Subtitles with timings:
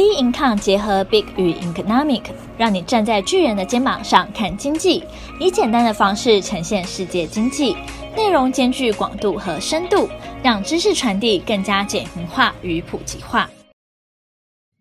[0.00, 2.22] B income 结合 Big 与 Economic，
[2.56, 5.04] 让你站在巨人的肩膀上看经济，
[5.38, 7.76] 以简单的方式呈现世界经济，
[8.16, 10.08] 内容兼具广度和深度，
[10.42, 13.50] 让知识传递更加简明化与普及化。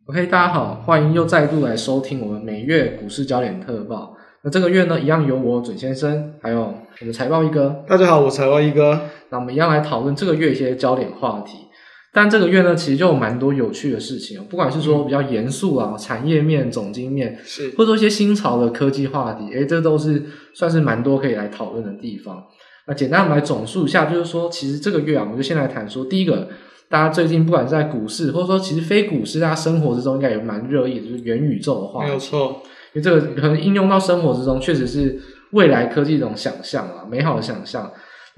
[0.07, 4.15] OK，大家好，欢迎又再度来收听我们每月股市焦点特报。
[4.41, 7.83] 那这个月呢，一样由我准先生，还有我们财报一哥。
[7.89, 9.01] 大家好，我财报一哥。
[9.31, 11.67] 那我们一样来讨论这个月一些焦点话题。
[12.11, 22.43] 但这个月呢，其实就有蛮多有趣的事情，不管是说比较严肃啊，产业面、总经面，是，或者说一些新潮的科技话题，诶，这都是算是蛮多可以来讨论的地方。
[22.87, 26.47] 那简单我们来总述一下，就是说，其实这个月啊，我们就先来谈说，第一个，
[26.89, 37.91] 大家最近不管是在股市，或者说其实非股市，大家生活之中应该也蛮热议的，就是元宇宙的话，没有错，因为这个可能应用到生活之中，确实是未来科技一种想象啊，美好的想象。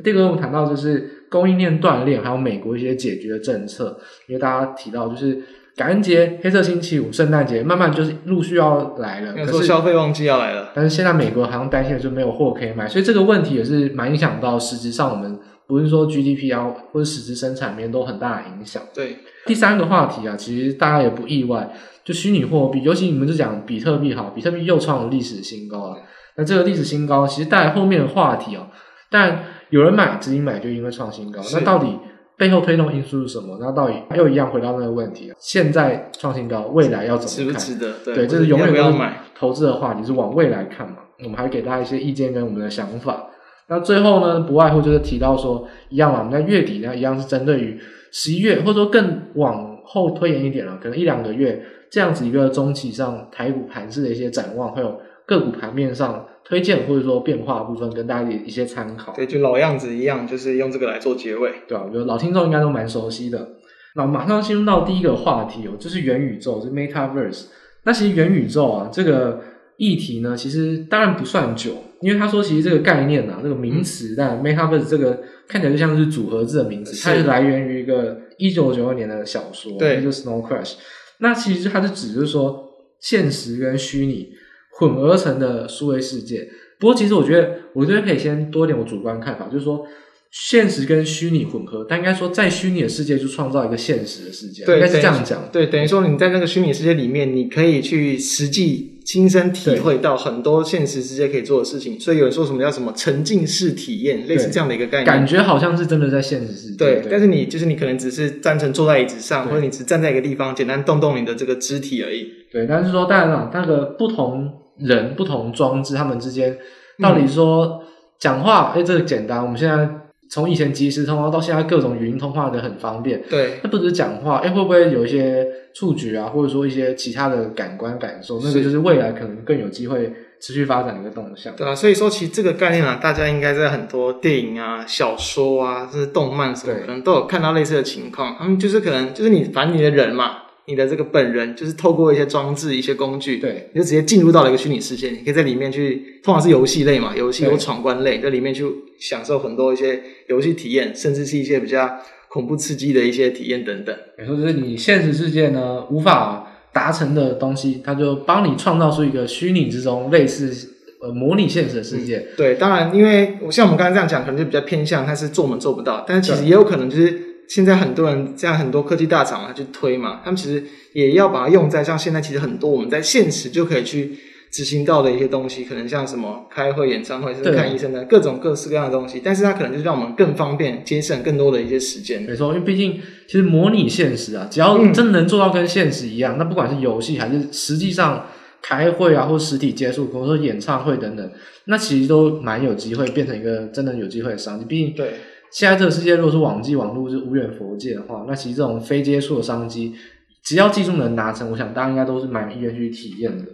[0.03, 3.97] 第二个我们谈到就是供应链断裂，还有美国一些解决的政策。
[4.27, 5.41] 因为大家提到就是
[5.77, 9.33] 感恩节、黑色星期五、圣诞节，慢慢就是陆续要来了。
[9.33, 18.83] 可是消费旺季要来了，但是现在美国好像担心的就没有货可以买，所以这个问题也是蛮影响到实质上我们不是说 GDP 啊或者实质生产面都很大的影响。
[18.93, 21.73] 对，第三个话题啊，其实大家也不意外，
[22.03, 25.97] 就虚拟货币，尤其你们就讲比特币好，比特币又创了历史新高了。
[26.35, 28.67] 那这个历史新高其实带来后面的话题啊，
[29.09, 29.43] 但。
[29.71, 31.97] 有人买，资金买就因为创新高，那到底
[32.37, 33.57] 背后推动因素是什么？
[33.59, 37.59] 那到底又一样回到那个问题，现在创新高，未来要怎么看？
[37.59, 37.93] 值不值得？
[38.03, 40.97] 对，对，这是永远不要买投资的话你，是往未来看嘛。
[41.23, 43.27] 我们还给大家一些意见跟我们的想法。
[43.69, 47.79] 那最后呢，不外乎就是提到说，一样嘛，我们在月底呢，一样是针对于
[48.11, 56.25] 十一月，或者说更往后推延一点了，可能一两个月这样子一个中期上台股盘势的一些展望，会有个股盘面上。
[56.43, 59.13] 推荐或者说变化的部分，跟大家一些参考。
[59.13, 61.83] 对，就老样子一样，就是用这个来做结尾，对吧？
[61.85, 63.47] 我觉得老听众应该都蛮熟悉的。
[63.95, 67.45] 那马上进入到第一个话题哦，就是元宇宙，就是 Metaverse。
[67.83, 69.41] 那其实元宇宙啊，这个
[69.77, 80.73] 议题呢，其实当然不算久，因为他说其实这个概念啊，这个名词，嗯、但 Metaverse 这个看起来就像是组合字的名词，它是来源于一个一九九二年的小说，对，就是 Snow Crash。
[81.19, 82.69] 那其实它是指就是说
[82.99, 84.29] 现实跟虚拟。
[84.79, 86.49] 混合成的数位世界，
[86.79, 89.85] 不过其实我觉得，我这边可以先多一点我主观看法，就是说，
[90.31, 95.49] 现实跟虚拟混合，但应该说在虚拟的世界就创造一个现实的世界，对，应该是这样讲。
[95.51, 101.99] 对，等于说你在那个虚拟世界里面，你可以去实际亲身体会到很多现实世界可以做的事情。
[101.99, 106.77] 所以有人说什么叫什么沉浸式体验，类似这样的一个概念，感觉好像是真的在现实世界。
[106.77, 112.27] 对，对但是你就是你可能只是单纯坐在椅子上，或者你只站在一个地方，简单动动你的这个肢体而已。
[112.51, 114.60] 对，但是说当然了，那个不同。
[114.81, 116.57] 人不同装置，他们之间
[117.01, 117.83] 到底说
[118.19, 119.41] 讲话，哎、嗯，这个简单。
[119.41, 119.89] 我们现在
[120.29, 123.21] 从以前即时通话到现在各种语音通话的很方便。
[123.29, 128.39] 对，那不只是讲话，哎，会不会有一些触觉啊，或者说一些其他的感官感受？
[128.43, 131.55] 那个就是未来可能更有机会持续发展的一个动向。
[131.55, 138.35] 对啊，所以说其实这个概念啊，大家应该在很多电影啊、小说啊，甚至动漫什么，可能都有看到类似的情况。
[138.39, 140.40] 他们就是可能就是你，反正你的人嘛。
[140.67, 145.09] 你的这个本人就是透过一些装置、一些工具，对，你就直接进入到了一个虚拟世界。
[145.09, 148.63] 你可以在里面去，通常是游戏类嘛，游戏有闯关类，在里面去
[148.99, 151.97] 享受很多一些游戏体验，甚至是一些比较
[152.29, 153.95] 恐怖刺激的一些体验等等。
[154.19, 160.69] 也说就是你现实世界呢无法达成的东西，它就帮你创造出一个虚拟之中类似
[161.01, 162.17] 呃模拟现实的世界。
[162.17, 167.30] 嗯、对，当然，因为我像我们刚才这样讲，可能就比较偏向它是做我们做不到，但是其实也有可能就是。
[167.53, 170.63] 现在很多人这样，很多科技大厂啊，去推嘛，他们其实
[170.93, 174.17] 也要把它用在像现在其实很多我们在现实就可以去
[174.49, 179.19] 执行到的一些东西，可能像什么开会、演唱会，甚至看医生的各种各式各样的东西。
[179.21, 182.21] 但是它可能就是让我们更方便，节省更多的一些时间。
[182.21, 182.97] 没错，因为毕竟
[183.27, 188.27] 其实模拟现实啊，只要真能做到跟现实一样，嗯、那不管是游戏还是实际上
[188.61, 191.31] 开会啊，或实体接触，比如说演唱会等等，
[191.65, 194.63] 那其实都蛮有机会变成一个真的有机会的商机。
[194.63, 195.15] 毕竟对。
[195.51, 199.93] 现在这个世界，如果是网际网络是无远佛界的话，那其实这种非接触的商机，
[200.41, 203.45] 只要技术能达成，我想大家应该都是蛮意愿去体验的。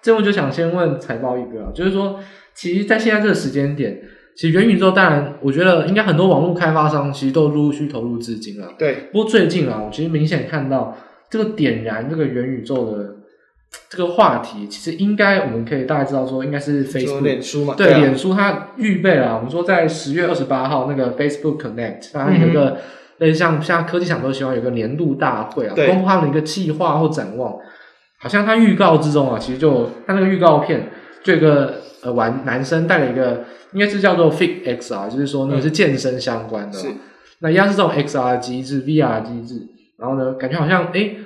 [0.00, 2.18] 这我就想先问财报一哥啊，就是说，
[2.54, 4.02] 其实，在现在这个时间点，
[4.34, 8.74] 其实元宇宙当然，我觉得应该很多网络开发商其实都陆续投入资金了。
[8.78, 9.08] 对。
[9.12, 10.96] 不过最近啊，我其实明显看到
[11.28, 13.16] 这个点燃这个元宇宙的。
[13.88, 17.74] 这个话题其实应该我们可以大概知道说，应该是 Facebook 脸书嘛？
[17.76, 19.36] 对，对啊、脸书它预备了。
[19.36, 22.78] 我们说在十月二十八号那个 Facebook Connect，它有一个
[23.18, 27.54] 类似像像科技厂都希望有个年度大会啊，公布他们的一个计划或展望。
[28.18, 30.88] 好像它预告之中啊，其实就它那个预告片，
[31.22, 36.78] 就有一个呃玩男生带了一个，应该是叫做 Fit X 啊就是说那个是健身相关的。
[36.78, 36.88] 是。
[37.40, 39.66] 那一样是这种 XR 机制、VR 机制，
[39.98, 41.16] 然后呢，感觉好像诶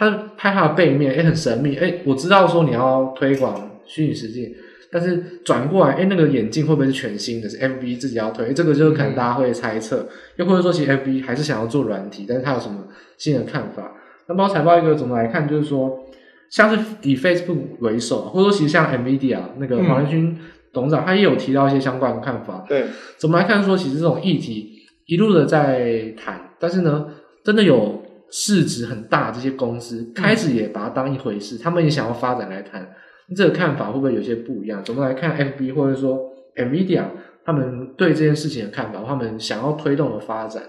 [0.00, 4.50] 他拍它的背面，哎，很神秘，哎，我知道说你要推广虚拟实境，
[4.90, 7.46] 但是转过来，哎，那个眼镜会不会是全新的？
[7.46, 12.88] 是 FB 自己要推，这个就是可能大家会猜测，嗯、又或者说其实 FB 还是想要做软体，但是他有什么
[13.18, 13.92] 新的看法？
[14.26, 16.06] 那包括财报一个怎么来看，就是说，
[16.48, 20.34] 像是以 Facebook 为首，或者说其实像 NVIDIA 那个黄仁勋
[20.72, 22.64] 董事长，他也有提到一些相关的看法。
[22.66, 22.84] 对，
[23.18, 27.08] 怎么来看说，其实这种议题一路的在谈，但是呢，
[27.44, 27.99] 真的有
[28.30, 32.88] 市值很大这些公司开始也把它当一回事，嗯、他们也想要发展来谈，
[33.36, 34.82] 这个看法会不会有些不一样？
[34.84, 36.18] 怎么来看 FB 或者说
[36.56, 37.04] NVIDIA
[37.44, 40.62] 他们对这件事情的看法，他们想要推动的发展？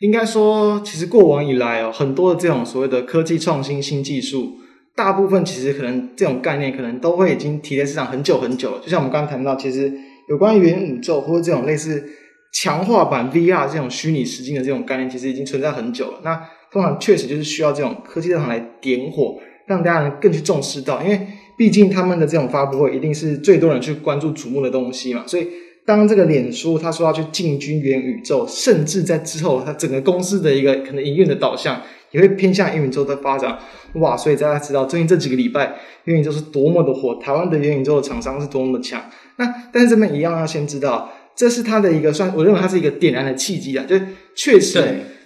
[0.00, 4.54] 应该说，其实过往以来哦，很多的这种所谓的科技创新、新技术，
[4.96, 8.80] 大部分其实可能这种概念可能都会已经提在市场很久很久了。
[8.82, 9.92] 就像我们刚刚谈到，其实
[10.28, 12.04] 有关于元宇宙或者这种类似
[12.52, 16.20] 强化版 VR 这种虚拟实境的这种概念，其实已经存在很久了。
[16.22, 16.40] 那
[16.74, 21.26] 通常确实就是需要这种科技大厂来点火，让大家能更去重视到，因为
[21.56, 25.48] 毕竟他们的这种发布会一定是最多人去关注瞩目的东西嘛，所以。
[25.86, 31.78] 当这个脸书他说要去进军元宇宙，甚至在之后，他整个公司的一个可能营运的导向
[32.10, 33.58] 也会偏向元宇宙的发展。
[33.96, 34.16] 哇！
[34.16, 35.74] 所以大家知道最近这几个礼拜
[36.04, 38.98] 元宇宙是多么的火，台湾的元宇宙的厂商是多么的强。
[39.36, 43.96] 那但是这边一样要先知道，这是他的一个算，我认为它是一个点燃的契机啊，就
[44.36, 44.80] 确实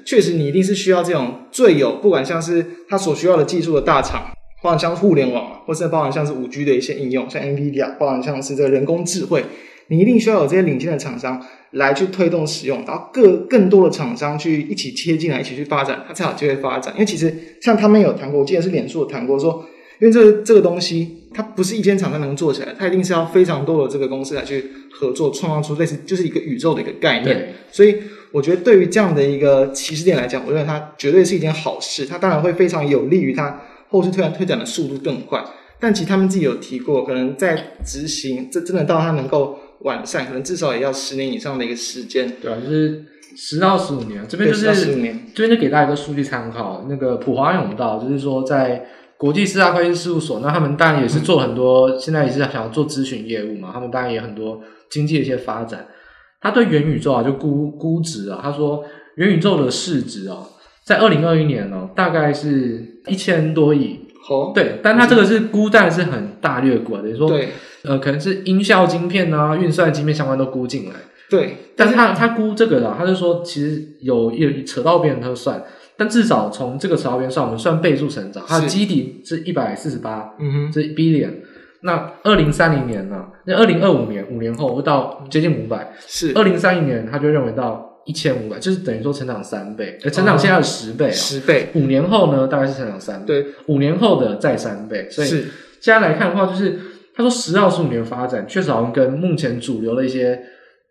[0.05, 4.31] 确实你一定是需要这种最有不管像是他所需要的技术的大厂，
[4.63, 9.45] 包含像互联网，或是包含像是五 G 的一些应用，像 NVIDIA，包含像是这个人工智慧。
[9.91, 16.93] 你一定需要有这些领先的厂商来去推动使用，然后各更多的厂商去一起切进来，一起去发展，它才有机会发展。
[16.95, 19.65] 因为其实像他们有谈过，我记得是脸书有谈过说，
[20.01, 27.55] 因为这个这个东西它不是一间厂商能做起来，它一定是要非常多的这个公司来去合作，创造出类似就是一个宇宙的一个概念。
[27.71, 27.97] 所以
[28.33, 32.07] 我觉得对于这样的一个起始点来讲，我认为它绝对是一件好事。
[32.07, 35.45] 它当然会非常有利于它后续推展推展的速度更快。
[35.81, 39.61] 但其实他们自己有提过，可能在执行这真的到它能够。
[39.83, 43.05] 完善可能至少也要十年以上的一个时间，对啊，就是
[43.37, 44.21] 十到十五年。
[44.29, 46.85] 这边就是十五年，这边就给大家一个数据参考。
[46.89, 48.85] 那个普华永道，就是说在
[49.19, 53.71] 国际四大会计事务所，那他们当然也是做很多，嗯、现在也是想要做咨询业务嘛。
[53.73, 55.87] 他们当然也有很多经济的一些发展。
[56.41, 58.85] 他对元宇宙啊，就估估值啊，他说
[59.17, 60.39] 元宇宙的市值啊，
[60.85, 64.01] 在二零二一年呢、啊，大概是一千多亿。
[64.31, 67.29] 哦，对，但他这个是估，但是很大略估，等于说。
[67.29, 67.49] 对
[67.85, 70.95] 呃，可能是音效晶片啊、运算晶片相关都估进来。
[71.31, 75.63] 对，但是他他估这个的，他就说其实有有扯到边他就算，
[75.99, 81.33] 但至少从这个扯到边算，我们算倍数成长，它的基底是一百四十八，嗯哼，是 billion。
[81.83, 83.27] 那二零三零年呢？
[83.45, 91.69] 那二零二五年五年后会到接近五百，是二零三零年他就认为到一千五百，就是等于说成长三倍，呃，成长现在的十倍，啊，十倍。
[91.75, 96.79] 五年后呢，大概是成长三倍，对，五年后的再三倍，所以现在来看的话，就是。
[97.19, 100.41] 他说，十到十五年发展确实好像跟目前主流的一些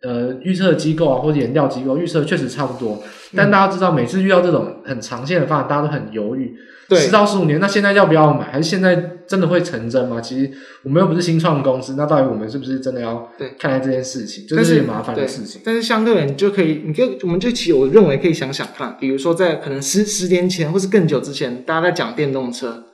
[0.04, 3.02] 呃预测机构啊或者研调机构预测确实差不多。
[3.36, 6.56] 但大家知道，每次遇到这种很长线的发展，大家都很犹豫。
[6.88, 8.50] 对，十到十五年，那现在要不要买？
[8.50, 8.96] 还是现在
[9.28, 10.22] 真的会成真吗？
[10.22, 10.50] 其实
[10.84, 13.30] 我们又不是新创公司，那到底我们是不是真的要
[13.60, 14.46] 看待这件事情？
[14.48, 15.62] 这是件麻烦的事情。
[15.66, 22.86] 但是相对的，你就可以，你就我们就其实我认为可以想想看，比如说在可能十十年前或是更久之前，大家在讲电动车。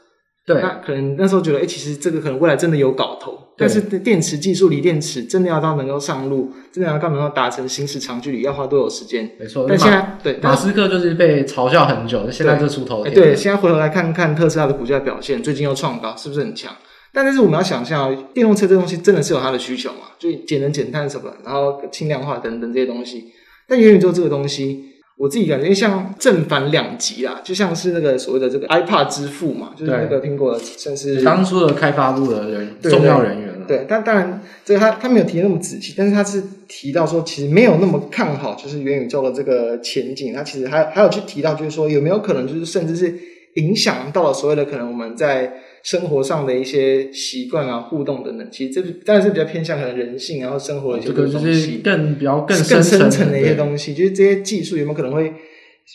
[0.47, 3.37] 对，那可能那时候觉得，哎、欸，其实这个可能未来真的有搞头。
[3.55, 9.29] 对但是电池技术，锂电池真的要到能够上路，真的要到能够达成行驶长距离，要花多少时间？
[9.39, 9.65] 没错。
[9.69, 13.13] 但现在，对，马斯克就是被嘲笑很久，现在就出头天。
[13.13, 16.75] 对，现在回头来看看特斯拉的股价表现，最近又创高，是不是很强？
[17.13, 20.07] 但是我们要想象，电动车这东西真的是有它的需求嘛？
[20.17, 23.25] 就节能减碳什么，然后轻量化等等这些东西。
[23.67, 24.92] 但元宇宙这个东西。
[25.23, 33.65] 我自己感觉像正反两极啊，就像是那个所谓的这个 iPad 之父嘛，就是那个苹果的算是当初的开发部的人重要人员了。
[33.65, 40.33] 对，但当然这个他他没有提那么仔细，但是他是提到说其实没有那么看好，就是元宇宙的这个前景。
[40.33, 43.17] 他其实还还有去提到，就是说有没有可能就是甚至是
[43.53, 45.53] 影响到了所谓的可能我们在。
[45.83, 53.93] 生活上的一些习惯啊、互动等等，其实这当然是比较偏向可能人性，然后生活的一些东西，更比较更更深层的一些东西。
[53.93, 55.33] 就是这些技术有没有可能会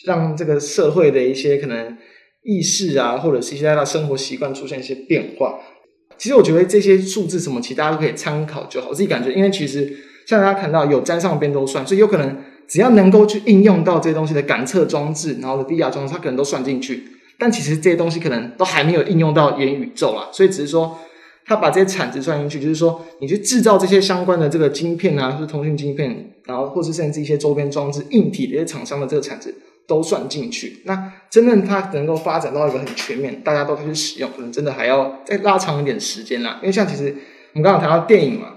[0.05, 1.97] 让这个社会的一些可能
[2.43, 5.59] 意识啊，或者是一些他的生活习惯出现一些变化？
[6.19, 8.89] 其实我觉得这些数字什么，其实大家都可以参考就好。
[8.89, 9.91] 我自己感觉，因为其实
[10.27, 17.03] 像大家看到有沾上边都算，所以有可能只要能够去应用到这些东西的感测装置，然后的 VR 装置，它可能都算进去。
[17.39, 20.99] 但其实这些东西可能都还没有应用到元宇宙啦，所以只是说
[21.45, 29.55] 他把这些产值算进去，就是说你去制造这些相关的这个晶片啊，就是通讯晶片，然后或是甚至一些周边装置硬体的一些厂商的这个产值
[29.87, 30.81] 都算进去。
[30.85, 36.59] 那真正它能够发展到一个很全面，大家都可以去使用，可能真的还要再拉长一点时间啦。
[36.61, 37.15] 因为像其实
[37.53, 38.49] 我们刚刚谈到电影嘛，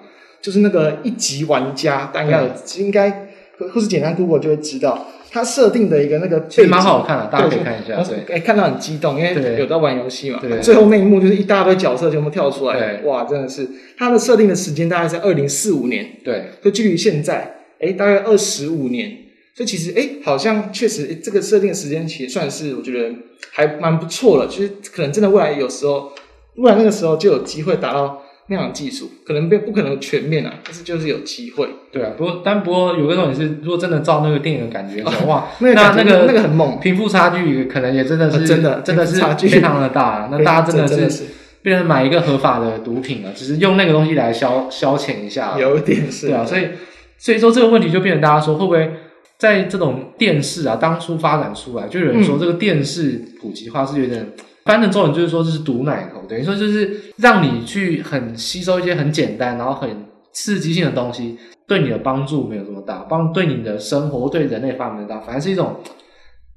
[0.43, 3.29] 就是那个一级玩家，大家有应该
[3.73, 5.07] 或是简单 Google 就会知道。
[5.33, 8.03] 它设定的一个那个背景蛮好看的，大家可以看一下。
[8.03, 10.39] 对，哎，看到很激动，因为有在玩游戏嘛。
[10.43, 10.61] 对。
[10.61, 16.07] 最后那一幕就是一大堆角色全部跳出来，哇，真的是它的设定的时间大概在二零四五年。
[16.23, 16.45] 对。
[16.63, 19.17] 就距离现在，哎，大概二十五年。
[19.55, 23.15] 所以其实，哎，好像确实，这个设定的时间其实算是我觉得
[23.53, 24.47] 还蛮不错了。
[24.47, 26.13] 其实可能真的未来有时候，
[26.57, 28.23] 未来那个时候就有机会达到。
[28.49, 31.69] 那样的技术可能不不可能全面啊，但是就是有机会。
[31.91, 39.15] 对啊，不过但不过有个重点是，如果真的照那个电影的感觉，哦、 哇，那那那个那个很猛，贫富差距可能也真的是、哦、真的真的是
[39.49, 40.29] 非常的大。
[40.33, 41.27] 那大家真的是
[41.63, 45.57] 变成买一个合法的毒品了，只是用那个东西来消消遣一下。
[45.59, 46.69] 有点是，对啊，所以
[47.17, 48.93] 所以说这个问题就变成大家说会不会
[49.39, 54.27] 在这种电视啊当初发展出来，就有人说这个电视普及化是有点。
[54.65, 65.77] 翻的中文就是说，这是毒奶头，等于说就是让你去很吸收一些很简单，然后很刺激性的东西，对你的帮助没有这么大，帮对你的生活对人类发展没有大，反而是一种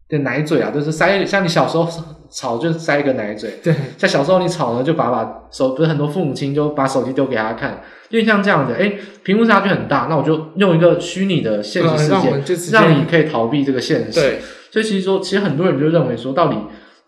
[0.08, 1.88] 的奶嘴啊，就是塞，像你小时候
[2.30, 8.94] 吵就塞一个奶嘴，对，像小时候你吵呢，就把把手，不是很多父母亲就把手机丢给他看，因为像这样子，哎，
[9.24, 16.58] 屏幕差距很大，那我就用一个虚拟的现实世界，让，让你可以逃避这个现实，对，所以其实说，其实很多人就认为说，到底。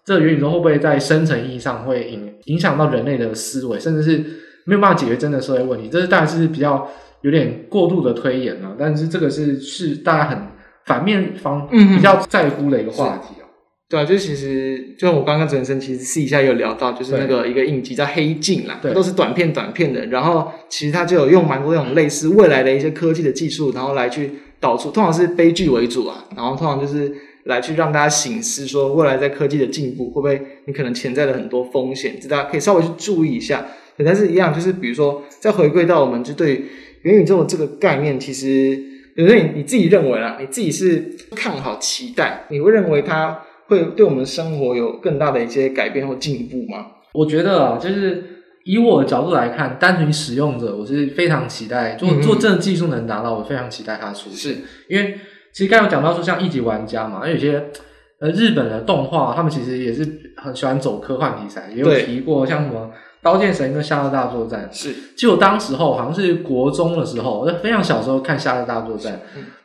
[0.07, 4.23] 这个元宇宙会不会在深层意义上会影影响到人类的思维，甚至是
[4.63, 5.89] 没有办法解决真的社会问题？
[5.89, 6.89] 这是当然是比较
[7.23, 10.39] 有点过度的推演了，但是这个是是大家很
[10.85, 13.51] 反面方比较在乎的一个话题啊、嗯。
[13.89, 27.13] 对啊，就其实就像我刚刚主持人其实私底下有聊到，就是那个一个影集叫《黑镜》啦，对，都是短片短片的，然后其实它就有用蛮多那种类似未来的一些科技的技术，然后来去导出，通常是悲剧为主啊，然后通常就是。
[27.47, 33.65] 来去让大家醒思，说未来在科技的进步会不会你可能潜在的很多风险，这大家可以稍微去注意一下。
[34.05, 36.61] 但是，一样就是比如说，再回归到我们就对
[37.01, 38.79] 元宇宙的这个概念，其实
[39.15, 46.85] 有时候你你自己认为啦，你自己是看好、期待，你会认为它会对我们的生活有更大的一些改变或进步吗？
[47.13, 48.23] 我觉得啊，就是
[48.65, 55.17] 以我的角度来看，单纯使用者，我是非常期待做做这个技术能达到，我非常期待它出现，是因为。
[55.57, 57.71] 其实刚刚有讲到说，像一级玩家嘛，而有些
[58.19, 62.91] 呃日本的动画，他们其实也是很喜欢走科幻题材，也有提过像什么
[63.23, 64.69] 《刀剑神域》跟《夏日大作战》。
[64.77, 69.13] 是，就我当时候好像是国中的时候，我非常小时候看《夏日大作战》，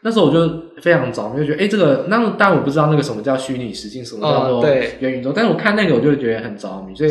[0.01, 7.11] 那时候我就非常着迷，就觉得哎，这个那当然我不知道那个什么叫虚拟实境，什么叫做元宇宙，但是我看那个我就觉得很着迷，所以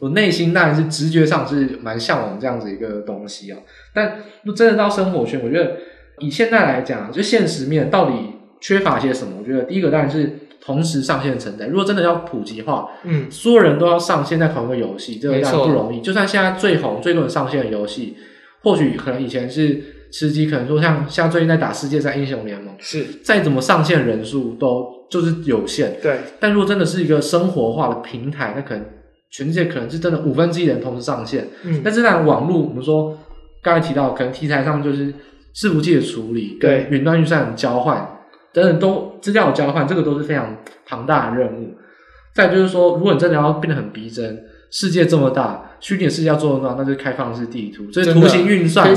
[0.00, 3.58] 我内心当然是直觉上是蛮向往这样子一个东西啊。
[3.94, 4.18] 但
[4.54, 5.72] 真的到生活圈，我觉得。
[6.20, 8.14] 以现在来讲，就现实面到底
[8.60, 9.34] 缺乏些什么？
[9.40, 11.66] 我觉得第一个当然是同时上线的存在。
[11.66, 16.00] 如果真的要普及化，嗯，所有人都要上线在同一个游戏，这个当然不容易。
[16.00, 18.16] 就算现在最红、最多人上线的游戏，
[18.62, 25.96] 或许可能以前是吃鸡，可能说像像最近在打世界赛英雄联盟，是再怎么上线人数都就是有限。
[26.02, 26.18] 对。
[26.40, 28.84] 但如果真的是一个生活化的平台，那可能
[29.30, 31.46] 全世界可能是真的五分之一人同时上线。
[31.64, 31.80] 嗯。
[31.84, 33.16] 但是在网络，我们说
[33.62, 35.14] 刚才提到，可能题材上就是。
[35.54, 38.18] 伺服器的处理，对云端运算的交换
[38.52, 41.74] 等等，都资料的交换，这个都是非常庞大的任务。
[42.34, 48.88] 再就是说，如果你真的要变得很逼真，世界这么大，虚拟的世界要做到，那就是开放式地图，这是图形运算。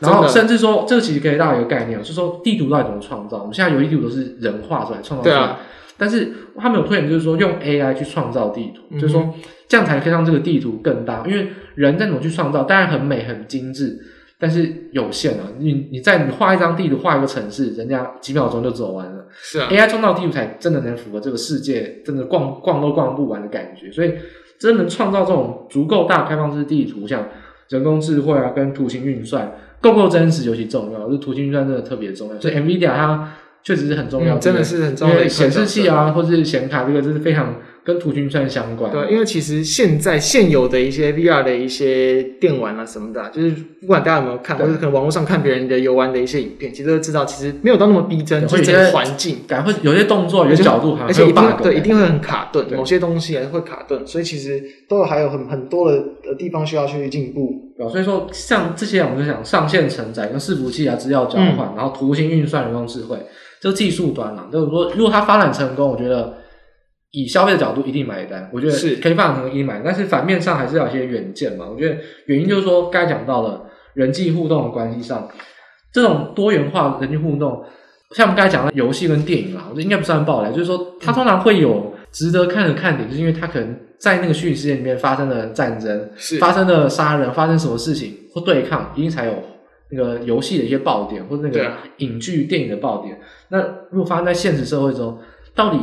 [0.00, 3.38] 然后甚至说，这个其实给大家一个概念，就是说地图到底怎么创造？
[3.38, 5.58] 我们现在游戏地图都是人画出来、创造出来，啊、
[5.96, 9.32] 但是他们有推演，就是说用 AI 去创造地图，嗯、就是说
[9.68, 11.24] 这样才可以让这个地图更大。
[11.26, 13.98] 因为人再怎么去创造，当然很美、很精致。
[14.40, 19.26] 但是有限啊，你你在你画一张地图，画一个城市，人家几秒钟就走完了。
[19.32, 23.90] 是啊，AI 创造地图才真的能符合这个世界，真的逛逛都逛不完的感觉。
[23.90, 24.12] 所以，
[24.60, 27.26] 真的能创造这种足够大开放式地图，像
[27.68, 31.08] 人工智慧啊，跟图形运算够不够真实尤其重要。
[31.08, 33.32] 就图形运算真的特别重要，所以 NVIDIA 它
[33.64, 35.20] 确实是很重要，嗯、真的是很重要的。
[35.20, 37.56] 因为显示器啊，或是显卡这个，真是非常。
[37.88, 38.92] 跟图形运算相关。
[38.92, 56.04] 对，因为其实现在现有的一些 VR 的一些电玩啊什么的、啊，就是不管大家有没有看，或者可能网络上看别人的游玩的一些影片，其实都知道，其实没有到那么逼真，就是这个环境感会有些动作、有些角度还，而且一定对一定会很卡顿，某些东西还是会卡顿，所以其实都还有很很多的
[56.38, 57.72] 地方需要去进步。
[57.90, 63.16] 所以说像这些我们就想上线承载跟伺服器啊、资料交换，嗯、然后图形运算、人工智慧，
[63.62, 66.34] 这个技术端啊，就是说如果它发展成功，我觉得。
[67.12, 71.66] 以消费的角度一定买单，我觉得是可以发展成一定买，但是反面上还是要有一些远见嘛。
[71.68, 71.96] 我觉得
[72.26, 75.28] 原因就是说，刚才讲到了人际互动的关系上，
[75.92, 77.64] 这种多元化的人际互动，
[78.14, 89.32] 像我们刚才讲的游戏跟电影啦，我觉得应该不算爆雷，就是说它通常会有值得看的看点，就是因为它可能在那个虚拟世界里面发生了战争，是发生了杀人，发生什么事情或对抗，一定才有
[89.90, 93.18] 那个游戏的一些爆点，或者那个影剧、电影的爆点。
[93.48, 93.58] 那
[93.90, 95.18] 如果发生在现实社会中，
[95.54, 95.78] 到底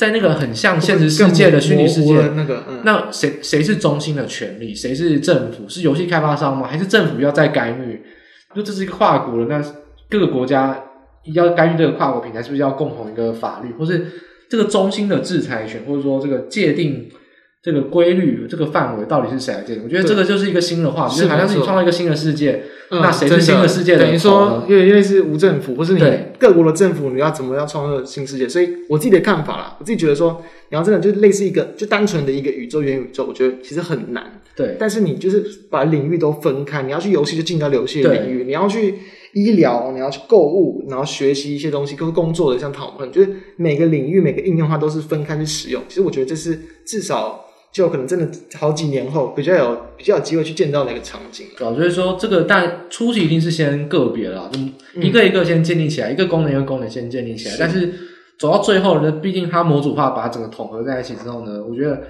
[0.00, 4.74] 在那个很像现实世界的虚拟世界，那个，嗯、那谁谁是中心的权利？
[4.74, 5.68] 谁是政府？
[5.68, 6.66] 是游戏开发商吗？
[6.66, 8.00] 还是政府要再干预？
[8.56, 9.62] 就这是一个跨国的，那
[10.08, 10.84] 各个国家。
[11.34, 14.06] 要干预这个跨国平台，是不是要共同一个法律，或是
[14.48, 17.10] 这个中心的制裁权，或者说这个界定
[17.62, 19.84] 这个规律、这个范围到底是谁来界定？
[19.84, 24.04] 我觉得这个就是一个新的话题，就是好像是你创造一个新的世界，嗯、那谁是新的世界的？
[24.04, 26.02] 等于说，因为因为是无政府，或是你
[26.38, 28.48] 各国的政府，你要怎么样创造新世界？
[28.48, 34.40] 所以我自己的看法啦，我自己觉得说，你要真的就类似一个就单纯的一个宇宙元宇宙，我觉得其实很难。
[34.56, 38.94] 对，但是你就是把领域都分开，你要去游戏就进到游戏的领域，你要去。
[39.32, 45.80] 医疗，你要去购物，然后学习一些东西，跟工作的像讨论，就是每个领域每个应用它都是分开去使用。
[45.86, 51.46] 其实我觉得这是至少就可能真的好几年后比较有比较有机会去见到那个场景。
[51.56, 54.72] 对啊，所以说这个但初期一定是先个别啦，嗯，
[55.02, 57.54] 一个一个先建立起来，嗯、一个功能一个功能先建立起来。
[57.54, 57.92] 是，但是
[58.38, 62.00] 走到最后呢，毕竟它模组化把整个统合在一起之后呢，我觉得。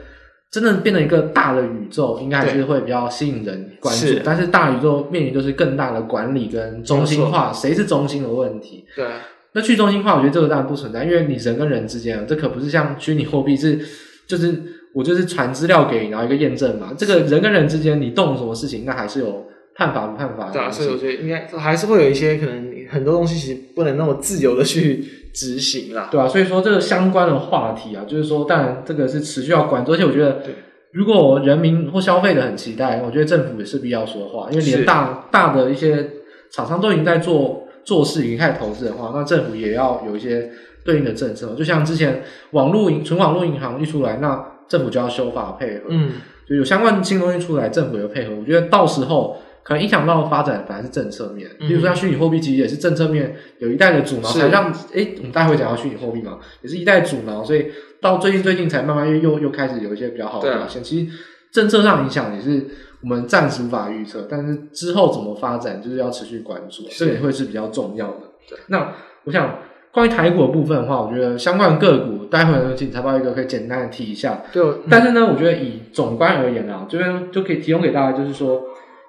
[0.52, 4.06] 真正变成一个大的宇宙，应该还是会比较吸引人关注。
[4.06, 8.84] 是，但是大宇宙面临就是更大的管理跟中心化，谁是中心的问题。
[8.96, 9.06] 对，
[9.52, 13.78] 那去中心化，我觉得这个当然不存在，因为你人跟人之间，这可不是像虚拟货币是，
[14.26, 14.60] 就是
[14.94, 16.92] 我就是传资料给你，然后一个验证嘛。
[16.96, 20.52] 这个人跟人之间，你动什么事情，那还是有判罚不判罚的。
[20.52, 25.04] 对啊，所以我觉得应该还是会有一些可能很多东西其实不能那么自由的去。
[25.32, 30.42] 执行啦，对啊，所以说这个相关的话题啊，就是说，当然这个是持续要关注，而且我觉得，
[30.90, 36.04] 如果人民或消费者很期待，我觉得政府也是必要说话，因为连大大的一些
[36.50, 40.50] 厂商都已经在做做事，已经开始投资的话，那政府也要有一些
[40.84, 46.12] 对应的政策，就像之前网络银纯网络银行一出来，那政府就要修法配合，嗯，
[46.48, 49.36] 就有相关新东西出来，政府也配合，我觉得到时候。
[49.62, 57.66] 可能影响到的发展反而是政策面，比如说像虚拟货币，其实也是政策面有一代的阻挠，才让诶、欸，我们待会讲到虚拟货币嘛，也是一代阻挠，所以
[58.00, 60.82] 到最近最近才慢慢又又又开始有一些比较好的表现。
[60.82, 61.12] 其实
[61.52, 62.66] 政策上影响也是
[63.02, 68.22] 我们暂时无法预测，但是之后怎么发展就是要持续关注，这也会是比较重要的。
[68.48, 68.94] 对，那
[69.24, 69.58] 我想
[69.92, 74.42] 关于台股的部分的话，我觉得相关个股待会呢，请财报一个可以简单的提一下。
[74.52, 78.62] 就、嗯、但是呢，我觉得以总观而言啊，这边就可以提供给大家，就是说。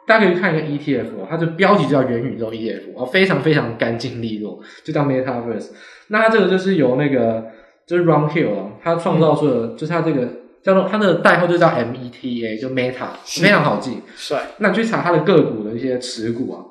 [0.08, 5.70] 大家可以看一个 ETF，它的标题就叫元宇宙 ETF，哦，非常非常干净利落，就叫 Metaverse。
[6.08, 7.46] 那它这个就是由那个
[7.86, 10.28] 就是 Ron Hill 啊，他创造出的，嗯、就是它这个
[10.64, 14.00] 叫做它的代号就叫 META，就 Meta，非常好记。
[14.16, 14.42] 帅。
[14.58, 16.66] 那你去查它的个股的一些持股啊，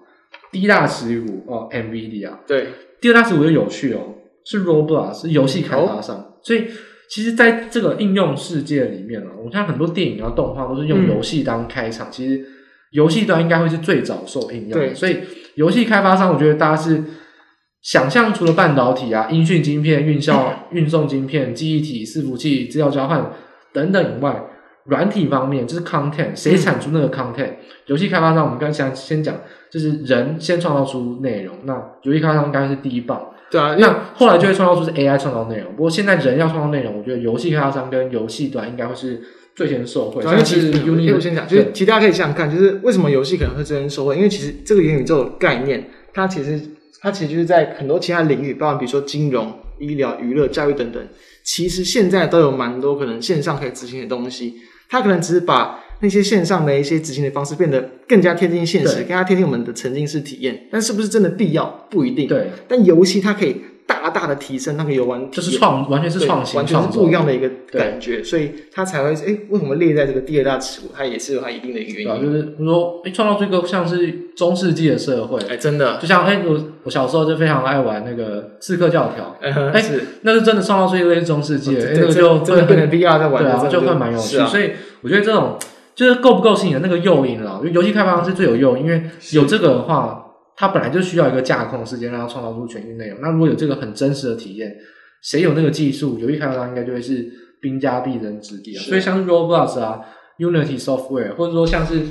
[0.51, 2.31] 第一大持股哦，NVIDIA。
[2.47, 2.67] 对。
[3.01, 4.01] 第二大持股就有趣哦，
[4.45, 6.30] 是 Roblox，是游戏开发商。
[6.41, 6.67] 哦、所以
[7.09, 12.45] 其实在这个应用世界里面啊，我看很多电影啊、动画都是用游戏当开场，嗯、其实。
[12.93, 15.19] 游戏端应该会是最早受应用的，对所以
[15.55, 17.01] 游戏开发商，我觉得大家是
[17.83, 23.31] 想象除了半导体啊、音讯晶片、运销、 运送晶片、记忆体、伺服器、资料交换
[23.73, 24.43] 等等以外，
[24.87, 27.53] 软体方面就是 content，谁产出那个 content？
[27.87, 29.37] 游戏、嗯、开发商，我们刚才先讲，
[29.71, 33.25] 就是人先创造出内容，那游戏开发商应该是第一棒。
[33.51, 39.23] 对啊，那后来就会创造出是 AI 创造内容，不过现在人要创造内容，我觉得游戏开发商跟游戏端应该会是。
[39.53, 45.85] 最先受惠，因为其实，因为我先讲，就是其实大家可以想想看，就是为什么游戏可能会最先受惠，因为其实这个元宇宙的概念，
[46.15, 46.59] 它其实
[47.03, 51.03] 它其实就是在很多其他领域，包括比如说金融、医疗、娱乐、教育等等，
[51.45, 54.55] 其实现在都有蛮多可能线上可以执行的东西，
[54.89, 62.27] 它可能只是把那些线上的一些执行的方式变得更加贴近现实，更加贴近我们的沉浸式体验，但是不是真的必要不一定。
[62.27, 63.63] 对，但游戏它可以。
[63.91, 70.93] 大大的提升那个游玩，就是创，完全是创新，完全是不一样的一个感觉，所以它才会哎、欸，为什么列在这个第二大持股？
[70.97, 72.07] 它也是有它一定的原因。
[72.07, 84.39] 对，就是比如说，诶，创造出一个像是中世纪的社会，哎，真的，就像诶，我我小时候就非常爱玩那个刺客教条，哎，是，那是真的创造出一个类似中世纪，哎，那个就真的变成 VR 在玩，对啊，就会蛮有趣。
[84.47, 85.59] 所以我觉得这种
[86.01, 90.27] 就是够不够吸引的那个诱因了，因为游戏开发商是最有用因，为有这个的话。
[90.57, 93.19] 它本来就需要一个架空时间，让它创造出全新内容。
[93.23, 94.77] 那如果有这个很真实的体验，
[95.23, 97.33] 谁有那个技术，游戏开发商应该就会是
[97.63, 98.81] 兵家必争之地啊。
[98.83, 100.01] 所以像是 Roblox 啊、
[100.39, 102.03] Unity Software，或者说像是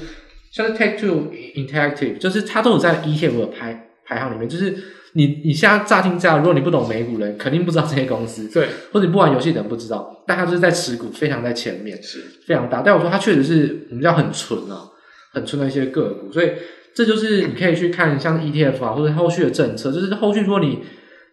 [0.52, 4.50] 像是 Take Two Interactive，就是它都有在 ETF 的排排行里面。
[4.50, 4.76] 就是
[5.14, 8.48] 你你现在乍听之下，如果你不懂美股人，肯定不知道这些公司。
[8.50, 12.82] 对，或者你不玩游戏的人不知道，但他就是在持股非常在前面，是非常大。
[12.82, 14.90] 但我说他确实是我们叫很纯啊，
[15.34, 16.52] 很纯的一些个股，所以。
[16.92, 19.90] 这就是你可以去看像 ETF 啊，或者后续的政策。
[19.90, 20.80] 就是后续如果你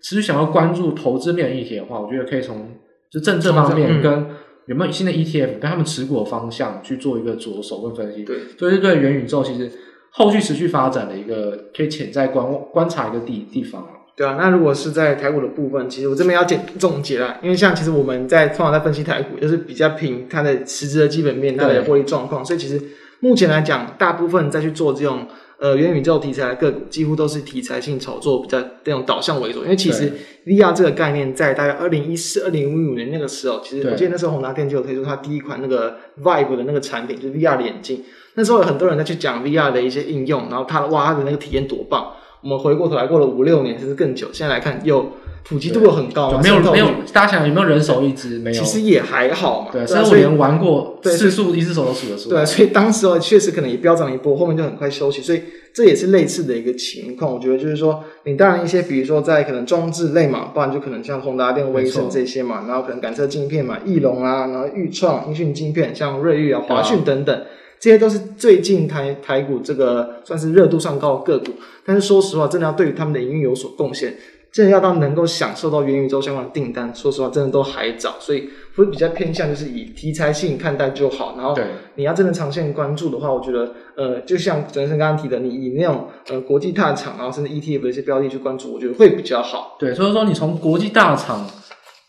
[0.02, 2.76] 持续想要关注投资面议题的话，我觉得可以从
[3.10, 4.26] 就政策方面跟
[4.66, 8.22] 有没有新的 ETF 跟他们持股的方向去做一个着手跟分析。
[8.22, 9.68] 对，所以对元宇宙其实
[10.16, 13.86] 后续持续发展的一个可以潜在观观察一个地地方。
[14.16, 22.80] 对啊，那如果是在台股的部分，其实我这边要简总结啦，因为像其实我们在通常在分析台股，就是比较凭它的实质的基本面、它的获利状况，所以其实
[23.20, 25.26] 目前来讲，大部分再去做这种
[25.58, 29.64] 呃元宇宙题材的个股，几乎都是题材性炒作比较这种导向为主。
[29.64, 30.10] 因为其实
[30.46, 38.02] VR 这个概念在大概二零一四、二零一五年那个时候，其实我记得那时候宏达电就有推出它第一款那个 Vive 的那个产品，就是 VR 的眼镜。
[38.36, 42.12] 那时候有很多人在去讲 VR 的一些应用，然后它哇，它的那个体验多棒。
[42.42, 45.10] 我们回过头来过了五六年甚至更久，现在来看又
[45.42, 48.38] 普及度又很高，没有没有，大家想有没有人手一支？
[48.38, 49.68] 没有，其实也还好嘛。
[49.72, 52.44] 对，所以我连玩过次数一只手都数得出来。
[52.44, 55.42] 对，所以当时候确实可能也飙涨一波，后面就很快休息，所以
[55.74, 57.32] 这也是类似的一个情况。
[57.32, 67.42] 我觉得就是说，你当然一些比如说在可能装置类嘛，不然就可能像宏达电、威盛这些嘛，然后可能感测晶片嘛，翼龙啊，然后钰创、音讯晶片，像瑞昱啊、华讯等等。
[67.78, 71.52] 这些都是最近台台股这个算是热度上高的个股，
[71.84, 74.16] 但是说实话，真的要对于他们的营运有所贡献，
[74.50, 81.34] 真的要到能够享受到元宇宙相关的订单，说实话，真的都还早，所以会比较偏向就是以题材性看待就好。
[81.36, 81.54] 然后，
[81.96, 89.76] 你要真的长线关注的话，我觉得，呃，就像主持人刚刚提的，你以那种呃国际大厂，然后甚至 ETF 的一些标的去关注，我觉得会比较好。
[89.78, 91.46] 对，所以说你从国际大厂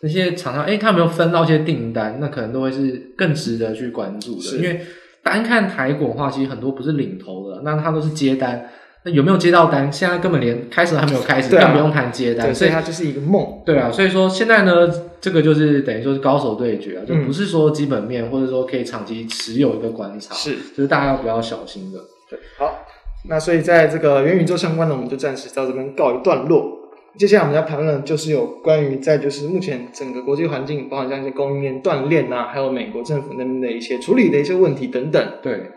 [0.01, 4.81] 那些厂商，哎，他有没有分到一些订单，那可能都会是更值得去关注的，因为。
[5.29, 8.69] 单看台股的话，其实很多不是领头的，那它都是接单。
[9.03, 9.91] 那有没有接到单？
[9.93, 12.53] 现在根本连开始都还没有开始，更不用谈接单。
[12.53, 13.61] 所以它就是一个梦。
[13.65, 14.89] 对啊，所以说现在呢，
[15.21, 21.99] 这个就是等于说是高手对决啊，就不是说基本面或者说可以长期持有一个观察，是，就是大家要比较小心的。
[22.29, 22.85] 对，好，
[23.29, 26.76] 那所以在这个元宇宙相关的，我们就暂时到这边告一段落。
[27.17, 35.23] 接下来我们要谈论的就是有关于在就是目前整个国际环境，包括像一些供应链断裂啊，还有美国政府那边的一些处理的一些问题等等。
[35.41, 35.71] 对，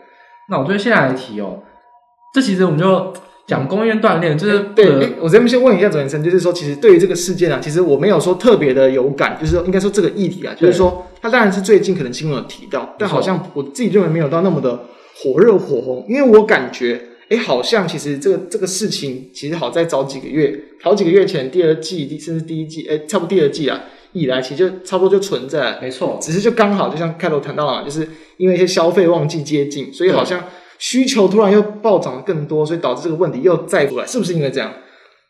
[0.49, 1.63] 那我觉得现在来提哦，
[2.33, 3.13] 这其实我们就
[3.47, 4.85] 讲供应链断裂，就是对。
[4.85, 14.79] 欸、我这边先问一下左先生，就是说，其实对于这个事件啊，其实我没有说特别的有感，就是说应该说这个议题啊，就是说它当然是最近可能新闻有提到，但好像我自己认为没有到那么的
[15.15, 17.01] 火热火红，因为我感觉。
[17.31, 23.79] 哎，好像其实这个这个事情，其实好在早几个月，好几个月前，第二季，第甚至第一季，哎，差不多第二季啊，
[24.11, 26.19] 以来，其实就差不多就存在，没错。
[26.21, 30.43] 只是就刚好，就像开头谈到了，就是因为一些消费旺季接近，所以好像
[30.77, 34.73] 需求突然又暴涨了更多，所以导致这个问题又再出来，是不是因为这样？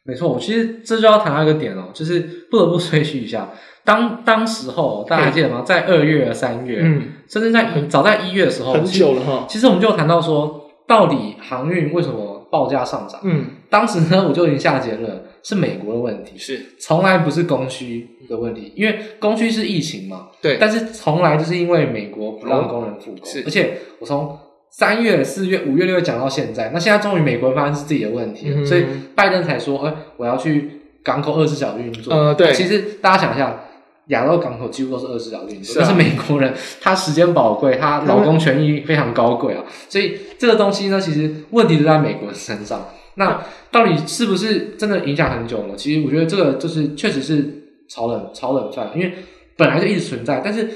[0.03, 3.51] 没错，我其实这就要谈到一个点哦，就是不得不吹嘘一下，
[3.85, 5.61] 当当时候大家还记得吗？
[5.63, 9.45] 在二月、三月，嗯，甚至在早在一月的时候，很久了哈。
[9.47, 10.59] 其实我们就有谈到说。
[10.91, 13.21] 到底航运为什么报价上涨？
[13.23, 16.75] 嗯，当时呢，我就已经下结论，是美国的问题，是。
[16.81, 24.37] 从来不是供需的问题，因为供需是疫情嘛，对，但是从来就是因为美国不让工人复工，是，而且我从
[24.69, 28.83] 三月、四月、五月、六月讲到现在，那现在终于美国发现是自己的问题了，嗯，所以
[29.15, 32.13] 拜登才说，哎，我要去港口二十四小时运作。
[32.13, 33.67] 呃，对，其实大家想一下。
[34.07, 42.83] 亚洲港口几乎都是二十四小时运作，但是美国人他时间宝贵，他劳工权益非常高贵啊，所以这个东西呢，其实问题都在美国人身上。
[43.15, 45.75] 那到底是不是真的影响很久呢？
[45.77, 49.13] 其实我觉得这个就是确实是炒冷炒冷饭，因为
[49.55, 50.67] 本来就一直存在，但是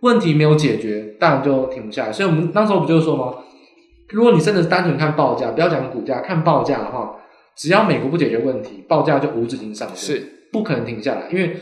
[0.00, 2.12] 问题没有解决，当然就停不下来。
[2.12, 3.34] 所以我们那时候不就是说吗？
[4.08, 7.16] 如果你真的是单纯看报价，不要讲股价，看报价的话，
[7.56, 11.56] 只要美国不解决问题，报价就无止境上升，是不可能停下来，因为。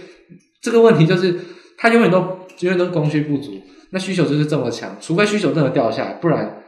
[0.61, 1.35] 这个问题就是，
[1.77, 3.53] 它永远都永远都供需不足，
[3.91, 6.63] 那需求就是这么强，除非需求真的掉下来，不然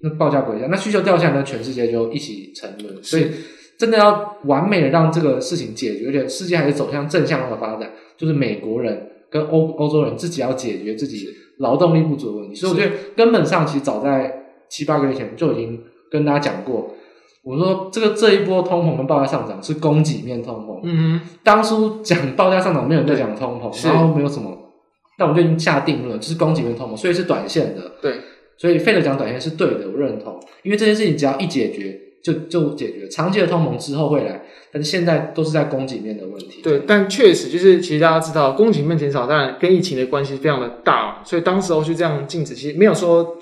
[0.00, 0.70] 那报价不会降。
[0.70, 3.02] 那需求掉下来，那全世界就一起沉沦。
[3.02, 3.30] 所以，
[3.78, 12.54] 真的要完美的让这个事情解决，而且世界还是走向正向的发展，就是美国人跟欧欧洲人自己要解决自己劳动力不足的问题。
[12.54, 16.94] 所以，我觉得根本上其实早在七八个月前就已经跟大家讲过。
[17.42, 20.80] 我说这个这一波通膨跟报价上涨是供给面通膨。
[20.82, 24.56] 嗯哼，当初讲报价上涨，没有人在讲通膨，然后没有什么，
[25.16, 27.92] 但我们就已经下定论，就是供给面通膨，所以是短线的。
[28.02, 28.14] 对，
[28.58, 36.60] 所以费德讲短线是对的，我认同，因为这件事情只要一解决，就就解决，长期的通膨之后会来，但是现在都是在供给面的问题。
[36.62, 43.36] 对，但确实就是其实大家知道，供给面减少，当然跟疫情的关系非常的大，所以当时候就这样禁止，其实没有说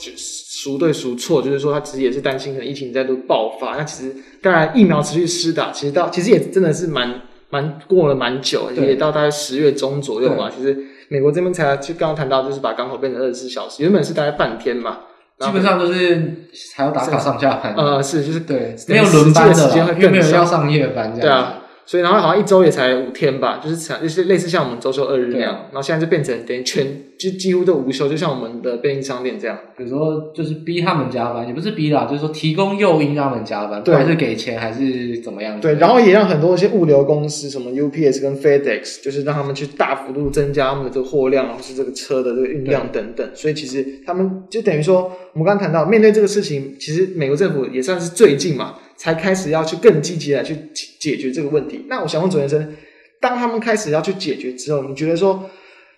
[0.60, 3.76] 孰对孰错，就是说他其实也是担心可能疫情再度爆发。
[3.76, 10.50] 那其实当然疫苗持续施打，其实到其实也真的是蛮蛮过了蛮久，也到大概十月中左右吧。
[10.54, 10.76] 其实
[11.08, 14.98] 美国这边才就刚刚谈到，就是把港口变成二十四小时，原本是大概半天嘛，
[15.38, 17.74] 基本上都是还要打卡上下班。
[17.76, 21.20] 呃，是就是对，没有轮班的时间会更，因为没有要上夜班这样。
[21.20, 21.57] 对啊。
[21.88, 26.86] 所以然后好像一周也才五天吧，就是像就是类似像我们周休二日那样，对然后现在就变成等于全
[27.18, 29.58] 就几乎都无休，就像我们的便利商店这样。
[29.78, 35.58] 有时候就是逼他们加班，也不是逼啦，就是说提供诱因让他们加班，对不管是给钱还是怎么样。
[35.62, 43.26] 对，然后也让很多一些物流公司，什么 UPS 跟 FedEx，就是让他们去大幅度增加他们的这个货量，或是这个车的这个运量等等。
[43.34, 50.54] 所以其实他们就等于说，我们刚刚谈到面对这个事情，其实美国政府也算是最近嘛，才开始要去更积极的去
[51.00, 51.86] 解决这个问题。
[51.88, 52.74] 那我想问左先生，
[53.20, 55.48] 当他们开始要去解决之后，你觉得说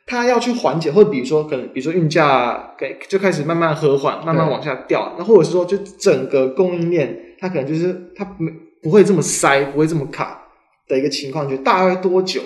[0.07, 10.43] 他要去缓解，或者比如说可能比如说运价给就开始慢慢和缓，慢慢往下掉，那或者是说就整个供应链，它可能就是它没不会这么塞，不会这么卡
[10.87, 12.41] 的一个情况，就大概多久？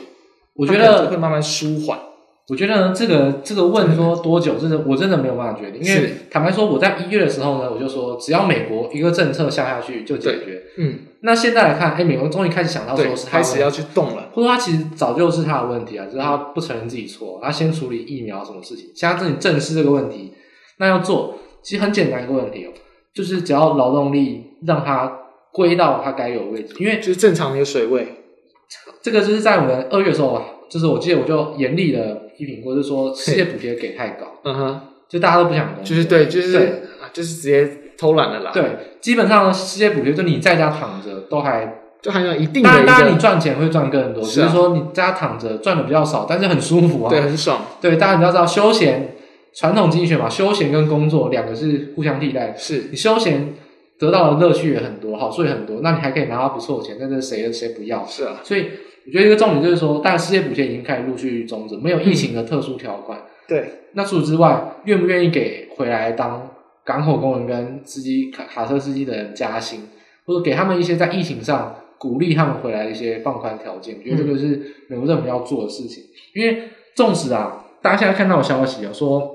[0.55, 1.99] 我觉得会慢慢舒缓。
[2.49, 5.83] 我觉得呢，这个这个问说多久，真的我真的没有办法决定。
[5.83, 10.63] 因为坦白说，我在一月的时候呢，我就说只要美国一个政策下下去就解决。
[10.77, 20.35] 嗯，那现在来看，哎，美国终于开始想到说是他开始要去动了，或者他其实早就是他的问题啊，就是他不承认自己错，他先处理疫苗什么事情，现在自己正视这个问题，
[20.79, 22.73] 那要做其实很简单一个问题哦，
[23.15, 25.11] 就是只要劳动力让它
[25.51, 28.21] 归到它该有的位置，因为就是正常的一个水位。
[29.01, 38.51] 这个就是在我们二月的时候啊，就是我记得我就严厉的批评过，就是说失业补贴给太高，嗯哼，就大家都不想工作，就是对，就是对，就是直接偷懒了啦。
[38.53, 47.65] 对，基本上失业补贴就你在家躺着都还就还有一定的，当然当然你赚钱会赚更多，是啊，只是说你在家躺着赚的比较少，但是很舒服啊，对，很爽。
[47.81, 49.17] 对，大家你要知道休闲
[49.55, 52.89] 传统经济学嘛，休闲跟工作两个是互相替代的，是。
[52.91, 53.55] 你休闲
[53.99, 58.05] 得到的乐趣也很多，好处也很多，那你还可以拿到不错的钱，但是谁谁不要？
[58.07, 58.67] 是啊，所以。
[59.07, 63.19] 我觉得一个重点就是说，但失业补贴已经开始陆续终止，没有疫情的特殊条款。
[63.19, 66.49] 嗯、对，那除此之外，愿不愿意给回来当
[66.87, 69.81] 港口工人跟司机卡卡车司机的人加薪，
[70.25, 73.95] 或者给他们一些在疫情上鼓励他们回来的一些放宽条件？
[73.99, 76.03] 我觉得这个是美国政府要做的事情。
[76.03, 76.63] 嗯、因为
[76.97, 79.31] 纵使啊，大家现在看到的消息啊，说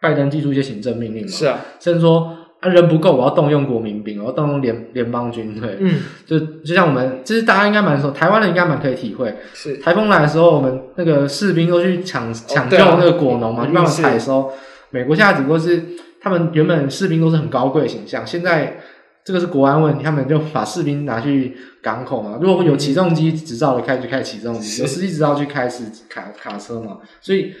[0.00, 2.36] 拜登寄出一些行政命令嘛，是啊，甚至说。
[2.62, 5.78] 啊，人不够，我要动用国民兵，我要动用联联邦军队。
[5.80, 9.34] 嗯， 就就像我们，其实大家应该蛮说，台湾人应该蛮可以体会。
[9.52, 14.52] 是，台风来的时候，我们那个士兵都去抢抢救那个果农嘛，去帮忙采收。
[14.90, 15.82] 美国现在只不过是
[16.20, 18.78] 他们原本士兵都是很高贵的形象，现在
[19.24, 22.38] 这个是国安问题，他们就把士兵拿去港口嘛。
[22.40, 26.98] 如果有起重机执照的，开始开起重机；有司机执照去开始卡卡车嘛。
[27.20, 27.52] 所以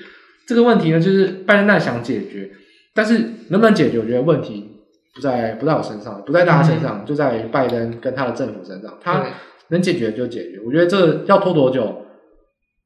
[0.46, 2.52] 这个问题呢，就是拜登在想解决，
[2.94, 4.68] 但是能不能解决，我觉得问题。
[5.14, 8.98] 不在不在我身上，不在大家身上，嗯、就在于拜登跟他的政府身上。
[9.02, 9.24] 他
[9.68, 10.58] 能解决就解决。
[10.64, 12.04] 我觉得这要拖多久，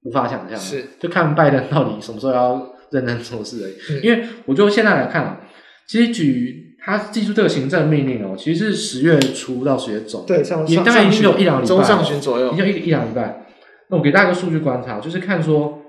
[0.05, 0.59] 无法想象。
[0.59, 4.01] 是，就看拜登到底什么时候要认真做事而已。
[4.03, 5.41] 因为我就现在来看啊，
[5.87, 13.47] 其实举他寄出这个行政命令哦，其实是十月初到十月中，对，也大概已经有一两礼拜，中上旬左右，已经有一一两礼拜。
[13.89, 15.81] 那我给大家一个数据观察，就是看说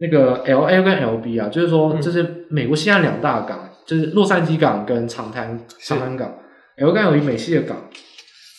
[0.00, 3.67] 那个 L A 跟 L B 啊，就是说这是美国西岸两大港。
[3.88, 6.30] 嗯就是洛杉矶港跟长滩长滩港
[6.76, 7.88] ，L 港有一美西的港。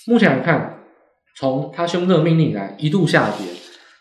[0.08, 0.80] 目前来看，
[1.38, 3.46] 从他宣布这个命令以来，一度下跌，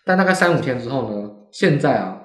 [0.07, 2.23] 但大概三五天之后呢，现在啊，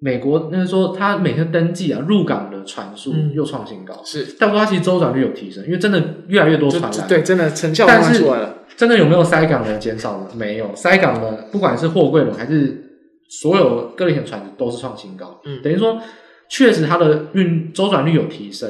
[0.00, 8.56] 美国那个说他每天登记啊入港的船数又创新高，嗯、是，但说他其实周转率有提升，因为真的越来越多船来，对，真的成效慢慢出来了。
[8.76, 10.26] 真的有没有塞港的人减少呢？
[10.34, 12.82] 没有，塞港的不管是货柜轮还是
[13.28, 15.96] 所有各类型船都是创新高，嗯，等于说。
[16.50, 18.68] 确实，它的运周转率有提升，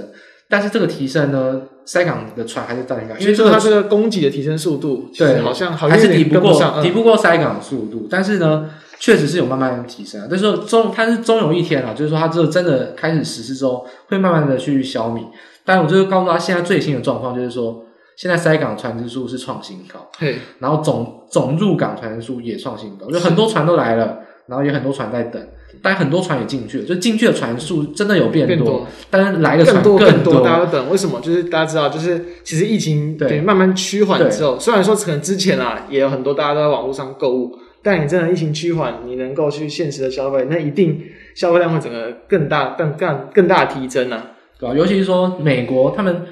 [0.49, 8.07] 但是这个提升呢，塞港的船还是占一个，因为这个它这个供给的提升速度，对，好像还是抵不过，嗯、抵不过塞港的速度。
[8.11, 10.27] 但是呢，确实是有慢慢提升啊。
[10.31, 15.25] 但是终，它是终有一天啊，就是说它这个真的开始实施之后，会慢慢的去消弭。
[15.65, 17.85] 但我就是告诉他，现在最新的状况就是说，
[18.17, 25.43] 现在塞港船只数是创新高，对，然后总总入港船只数也创新高，就很多船都来了，然后也很多船在等。
[25.83, 30.91] 但很多船也进去了，就进去的船数真的有变多，但是来的船更多，更多，大家都等。
[30.91, 31.21] 为什么？
[31.21, 41.01] 就是大家知道，就是其实疫情对慢慢趋缓之后，虽然说可能之前啊也有很多大家都在网络上购物，但你真的疫情趋缓，你能够去现实的消费，那一定
[41.35, 44.75] 消费量会整个更大、更更更大的提升啊，对吧？
[44.75, 46.23] 尤其是说美国他们，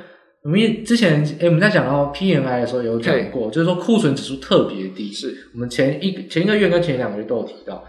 [0.43, 7.83] 我们之前诶我们在讲到 PMI 的时候有讲过，就是说库存指数特别低，是我们前一前一个月跟前两个月都有提到。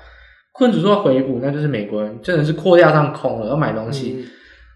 [0.51, 4.25] 困主说回补，那就是美国人真的是货架上空了，要买东西，嗯、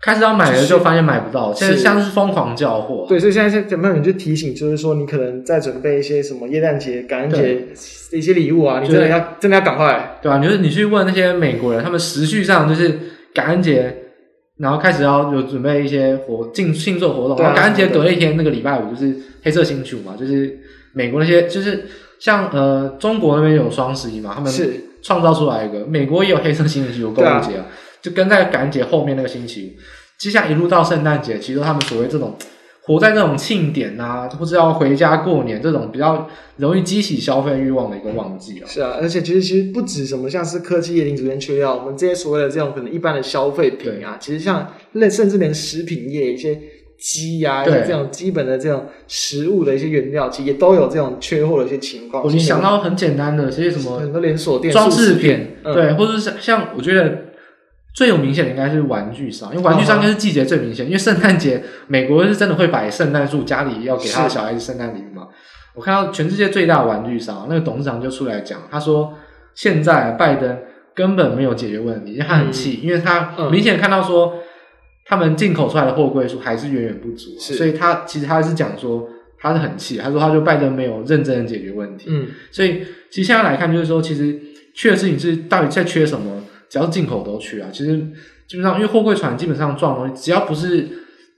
[0.02, 3.06] 开始要买了就发现买不到，现在像是疯狂叫货。
[3.10, 7.42] 对，所以现在有没有人就提醒，就是说你可能在准备一些什么耶诞节、感恩节
[8.12, 10.40] 的一些礼物啊，你真的要真的要赶快，对吧、啊？
[10.40, 12.98] 你就是你去问那些美国人，他们时序上就是
[13.34, 13.96] 感恩节，
[14.58, 20.60] 然后开始要有准备一些活庆庆祝活动，啊、然后感恩节隔一天那个礼拜五就是黑色星期五嘛，就是。
[20.96, 21.86] 美国那些，就是
[22.20, 27.68] 像呃中国那边有双十一嘛，他们是创造出来一个，美国也有黑色星期五购物节啊，
[28.02, 29.82] 就跟在感恩节后面那个星期五，
[30.18, 32.36] 接下来一路到圣诞节，其实他们所谓这种。
[32.86, 38.68] 活在这种庆典啊，不知道回家过年这种比较容易激起消费欲望的一个旺季啊。
[38.68, 46.60] 是啊，而且其实其实不止什么像是科技业零组件缺料，我们这些所谓的这种可能一般的消费品啊，其实像甚甚至连食品业一些
[46.98, 52.28] 鸡啊，一些这种基本的这种食物的一些原料，其实也都有这种缺货的一些情况。
[52.30, 57.18] 你想到很简单的这些什么很多连锁店、装饰品，嗯、对，或者是像像我觉得。
[57.96, 60.84] 最有明显的应该是玩具商，因为玩具商应该是季节最明显。
[60.84, 65.28] 因为圣诞节，美国是真的会摆圣诞树，家里要给他的小孩子圣诞礼物嘛。
[65.76, 69.14] 我看到全世界最大的玩具商，那个董事长就出来讲，他说
[69.54, 70.58] 现在拜登
[70.96, 74.40] 根本没有解决问题，因为他很气，嗯、因为他明显看到说
[75.06, 82.06] 他们进口出来的货柜数还是远远不足，所以他其实他是讲说他是很气，他说他就拜登没有认真的解决问题。
[82.10, 84.40] 嗯，所以其实现在来看，就是说其实
[84.74, 86.44] 缺的事情是到底在缺什么？
[86.70, 87.98] 只要是进口都缺啊，其实
[88.48, 90.88] 基本上因为货柜船基本上装东西，只要不是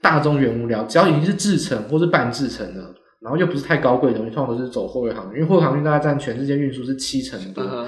[0.00, 7.62] 大宗原物料，只要已经是制成或是半制成的，然后又不是太高贵的东西，通常都是走货柜航运，因为货柜航运大概占全世界运输是七成多。
[7.64, 7.86] Uh.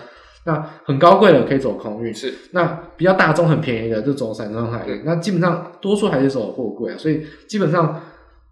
[0.49, 4.97] 那很高贵的可以走空运，是那比较大众很便宜的就走散装海运。
[4.97, 8.03] 对那基本上多数还是走货柜啊，所以基本上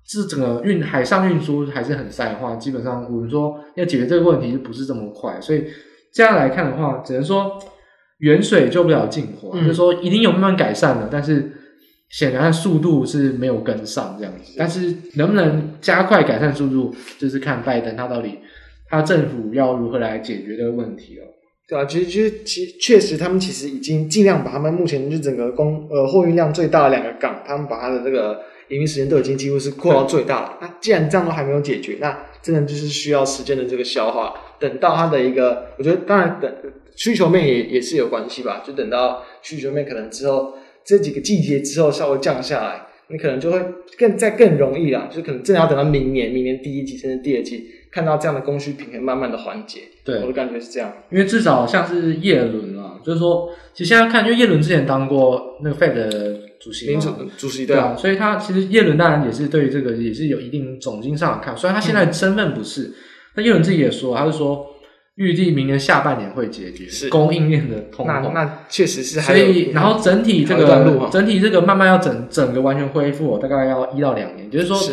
[0.04, 5.64] 是整个运海上运输还是很塞的话，基本上我们说要解决这个问题就不是这么快，所以
[6.12, 7.58] 这样来看的话，只能说。
[8.20, 11.52] 远水救不了近火，嗯、就是说一定有慢慢改善的，但是
[12.08, 14.54] 显然速度是没有跟上这样子。
[14.56, 18.38] 但是能不能加快改善速度，就是看拜登他到底
[18.88, 21.26] 他政府要如何来解决这个问题了。
[21.68, 30.58] 对啊，其实其实其实确实他们其实已经尽量把他们目前就整个公呃货运量最大的两个港，他们把它的这个营运时间都已经几乎是扩到最大了。
[30.60, 34.34] 那既然这样都还没有解决，那真的就是需要时间的这个消化。
[34.58, 36.52] 等到它的一个，我觉得当然等。
[36.98, 43.60] 需求面也也是有关系吧，就等到需求面可能之后这几个季节之后稍微降下来，你可能就会
[43.98, 49.84] 更再更容易了，就可能真的要等到明年，明年第一季甚至第二季看到这样的供需平衡慢慢的缓解。
[50.04, 57.74] 对，我的感觉是这样，因为至少像是叶伦啊，就是说，其实现在看，因为叶伦之前当过那个 Fed 的主席，民主主席对。
[57.74, 62.92] 啊，所以他其实叶伦当然也是对于这个也是有一定总经上的看，虽然他现在身份不是，
[63.34, 64.66] 那叶伦自己也说，他是说。
[65.16, 67.08] 预计明年下半年会解决是。
[67.08, 69.18] 供应链的通膨，那确实是。
[69.18, 74.92] 所以，然后整体这个整体这个慢慢要整整个完全恢复，大概要一到两年，就是说，是。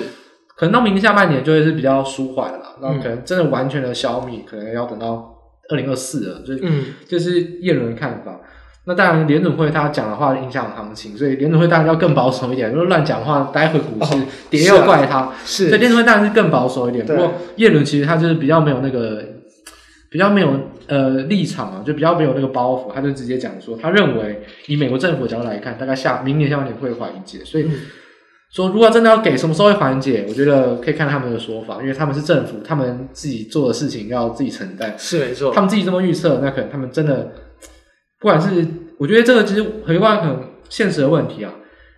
[0.55, 2.62] 可能到明年下半年就会是比较舒缓了。
[2.81, 5.35] 那、嗯、可能真的完全的消弭，可能要等到
[5.69, 6.41] 二零二四了。
[6.45, 8.39] 就嗯，就是叶伦的看法。
[8.85, 12.69] 那当然，联准会他讲的话影响行情，所以联准会当然要更保守一点。
[12.69, 14.15] 如果乱讲话，待会股市
[14.49, 15.21] 跌又怪他。
[15.21, 17.05] 哦、是、所以联准会当然是更保守一点。
[17.05, 19.23] 不过叶伦其实他就是比较没有那个。
[20.09, 27.71] 比较没有呃立场啊，就比较没有那个包袱，他就直接讲说，他认为以美国政府的角度来看，大概下明年下半年会缓解，所以、嗯、
[28.53, 37.31] 说如果真的要给什么时候会缓解，我觉得可以看他们的说法，因为他们是政府，他们自己做的事情要自己承担，是没错，他们自己这么预测，那可能他们真的
[38.19, 38.65] 不管是，
[38.99, 40.37] 我觉得这个其实很多很
[40.69, 41.51] 现实的问题啊。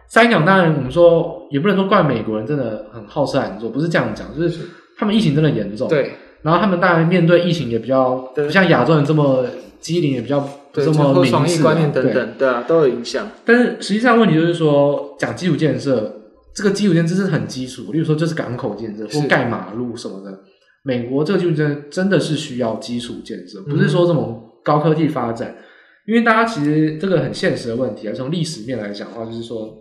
[0.08, 4.62] 三讲当然我们说也不能说怪美国人真的很好吃懒做，不是这样讲，就是
[4.98, 6.14] 他们疫情真的严重，对。
[6.42, 9.44] 然后他们当然面对疫情也比较不像亚洲人这么
[9.80, 10.40] 机灵，也比较
[10.72, 13.28] 不这么明智，观念等等，对，对啊，都有影响。
[13.44, 16.25] 但是实际上问题就是说，讲基础建设，
[16.56, 20.40] 这个基础建设是很基础，例如说就是港口建设或盖马路什么的。
[20.84, 25.50] 美国这个基础建设真的是需要基础建设，不是说这种高科技发展。
[25.50, 25.64] 嗯、
[26.08, 29.78] 因为大家其实这个很现实的问题啊，从历史面来讲的话，就是说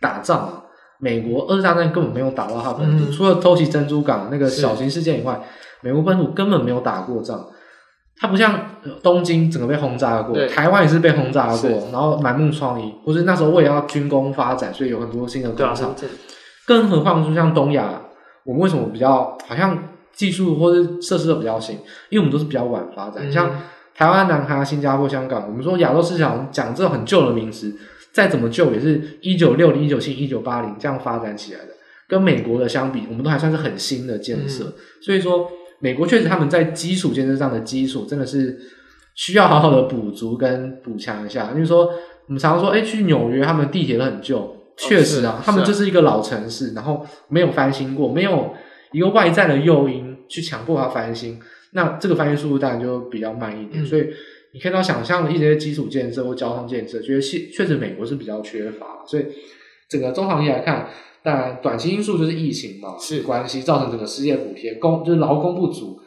[0.00, 0.60] 打仗啊。
[1.00, 5.42] 美国二次大战根本没有打到它本土，嗯、除了偷袭珍珠港那个小型事件以外，
[5.82, 7.46] 美国本土根本没有打过仗。
[8.16, 8.58] 它不像
[9.02, 12.92] 东京整个被轰炸过，台湾也是被轰炸过，然后满目疮痍。
[13.04, 15.94] 不是那时候为了要军工发展，所以有很多新的工厂。
[16.66, 18.00] 更何况说像东亚，
[18.44, 19.76] 我们为什么比较好像
[20.12, 21.76] 技术或者设施都比较新？
[22.08, 23.50] 因为我们都是比较晚发展，嗯、像
[23.94, 27.74] 台湾、南韩、新加坡、香港，我们说亚洲市场讲这种很旧的名词。
[28.12, 31.70] 再怎么旧也是一九六零、一九七、一九八零这样发展起来的，
[32.06, 34.66] 跟美国的相比，我们都还算是很新的建设。
[34.66, 34.72] 嗯、
[35.02, 35.50] 所以说，
[35.84, 38.58] 美国确实他们在基础建设上的基础真的是
[39.14, 41.50] 需要好好的补足跟补强一下。
[41.52, 41.84] 因为说
[42.26, 48.54] 我们常常说，哎，去纽约他们地铁都很旧，确实啊，哦、他们就是一个老城市，然后没有翻新过，没有
[48.92, 51.38] 一个外在的诱因去强迫它翻新，
[51.72, 53.84] 那这个翻新速度当然就比较慢一点。
[53.84, 54.06] 嗯、所以。
[54.56, 59.26] 你看到想象的一些基础建设或交通建设，觉得确确实美国是比较缺乏，所以
[59.88, 60.88] 整个中长期来看，
[61.24, 65.98] 当然短期因素就是疫情嘛，是关系造成整个失业补贴工就是劳工不足。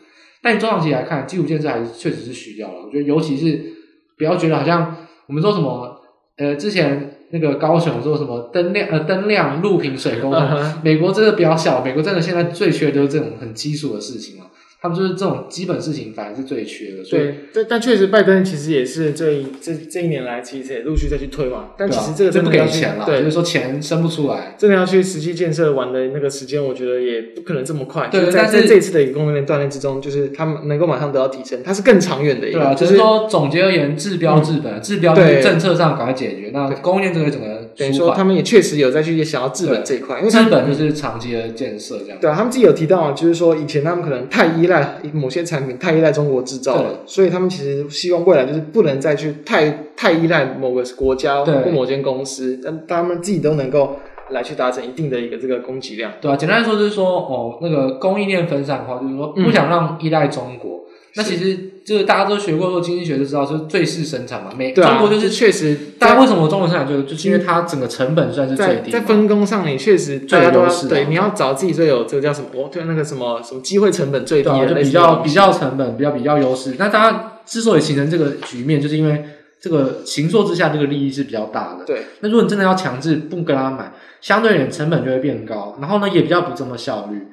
[0.41, 2.86] 但你中长期来看，基础建设还是确实是需要了。
[2.86, 3.74] 我觉得尤其是
[4.18, 4.95] 不要觉得好像
[5.26, 5.99] 我们说什么
[6.38, 7.15] 呃之前。
[7.30, 10.76] 那个高雄说什么灯亮呃灯亮路平水沟通，uh -huh.
[10.82, 14.47] 美国真的比较小，美国真的现在最缺的就是这种很基础的事情啊。
[14.80, 17.03] 他们就是这种基本事情，反而是最缺的。
[17.03, 21.69] 所以对，但但确实，拜登其实也是这一这这一年来，其实也陆续再去推嘛。
[21.78, 28.07] 但其实这个真的要去对、啊、不给钱了，对，就是说钱生不出来，真的要去实际建设完的那个时间，我觉得也不可能这么快。
[28.11, 32.59] 对，就是、在在这一次的一个供应链锻炼之中，就是他们能够马上得到提升，它是更长远的一个。
[32.59, 36.51] 对啊，就是说总结而言，治标治本，嗯、治标就是政策上赶快解决。
[36.53, 42.17] 那供应链这个整个等于说，他们也确实有在去想要治本这一块，因为治本就是长期的建设这样。
[42.19, 45.47] 对啊，他们自己有提到啊，就是说以前他们可能太依赖某些。
[45.47, 53.97] 产品太依赖中国制造了，所以他们其实希望未来就是不能再去太太依赖某个国家或某间公司，但他们自己都能够
[54.32, 56.11] 来去达成一定的一个这个供给量。
[56.19, 60.80] 对啊，简单来说就是说，哦，那个供应链分散的话，就是说不想让依赖中国。
[60.80, 60.84] 嗯
[61.15, 61.57] 那其实
[61.88, 64.51] 就是大家都学过做经济学就知道，就是最适生产嘛。
[64.57, 68.91] 美、啊、中国就是确实，大家为什么中国生产就是，就是因为它整个成本算是最低。
[68.91, 70.89] 在分工上，你确实最有优势。
[70.89, 72.47] 对，你要找自己最有这个叫什么？
[72.55, 76.75] 哦，对，那个什么什么机会成本最低的、啊，就比较比较成本比较比较优势。
[76.77, 79.23] 那大家之所以形成这个局面，就是因为
[79.61, 81.85] 这个形作之下，这个利益是比较大的。
[81.85, 82.01] 对。
[82.19, 87.27] 那如果你真的要强制不跟他买，相对而言成本就会变高，然后呢也比较不这么效率。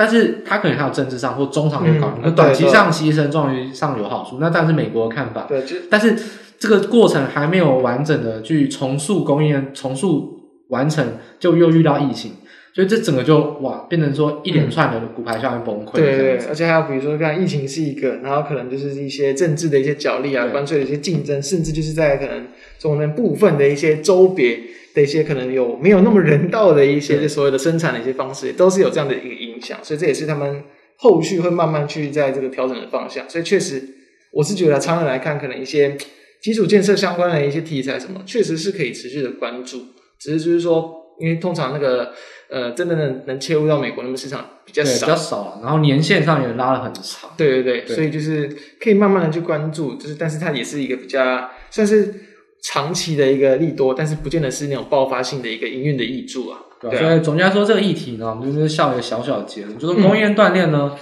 [0.00, 4.38] 但是他可能还有政治上或中长远考虑，那、嗯、短期上牺牲，中长期上有好处。
[4.40, 5.44] 那当然是美国的看法。
[5.46, 6.16] 对，但是
[6.58, 11.06] 这个过程还没有完整的去重塑供应链，重塑完成，
[11.38, 12.32] 就又遇到疫情，
[12.72, 15.96] 所以这整个就哇，变成说一连串的骨牌效应崩溃。
[15.96, 22.46] 对对对，而且还有比如说，像疫情是一个，然后可能就是一些政治的一些角力啊，关税的一些竞争，甚至就是在可能
[22.78, 24.60] 中间部分的一些周别。
[24.94, 30.64] 的一些可能有没有那么人道的一些所谓的生产的一些方式，都是有这样的一个影响，所以这也是他们
[30.96, 33.28] 后续会慢慢去在这个调整的方向。
[33.30, 33.82] 所以确实，
[34.32, 35.96] 我是觉得长远来看，可能一些
[36.42, 39.78] 基础建设相关的一些题材什么，确实是可以持续的关注。
[40.18, 42.12] 只是就是说，因为通常那个
[42.48, 47.30] 呃，真的能能切入到美国那边市场比较少，比较少，然后年限上也拉得很长。
[47.36, 48.48] 对对对，对，所以就是
[48.80, 52.26] 可以慢慢的去关注，就是但是它也是一个比较算是。
[52.62, 56.58] 长期的一个利多，但是不见得是那种爆发性的一个营运的益助啊。
[56.80, 60.92] 对，所以总结来说，这个议题呢，我们就是下一个小小的结论，就是供应链断裂呢，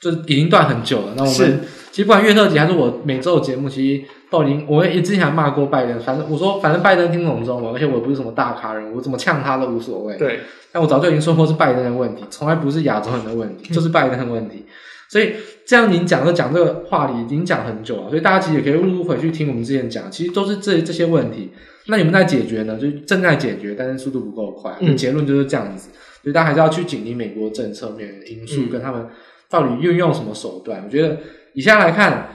[0.00, 1.14] 就已经断很久了。
[1.16, 1.60] 那我们
[1.92, 10.16] 其实不管月特辑还是我每周的节目，其实都已经，我也之前还骂过拜登，反正我说反正拜登听不懂中文，而且我也不是什么大咖人，我怎么呛他都无所谓。
[10.16, 10.40] 对，
[10.72, 14.64] 但我早就已经说过是拜登的问题，从来不是亚洲人的问题，就是拜登的问题。
[15.10, 15.34] 所以
[15.66, 21.50] 这样您讲，的讲这个话题已经讲很久了，所以大家其实也可以陆陆回去听我们之前讲，其实都是这这些问题。
[21.86, 22.78] 那你们在解决呢？
[22.78, 24.72] 就正在解决，但是速度不够快。
[24.78, 25.90] 嗯，结论就是这样子。
[26.22, 29.04] 所以大家还是要去紧盯美国政策面的因素，跟他们
[29.48, 30.82] 到底运用什么手段。
[30.84, 31.18] 我觉得
[31.54, 32.28] 以下来看，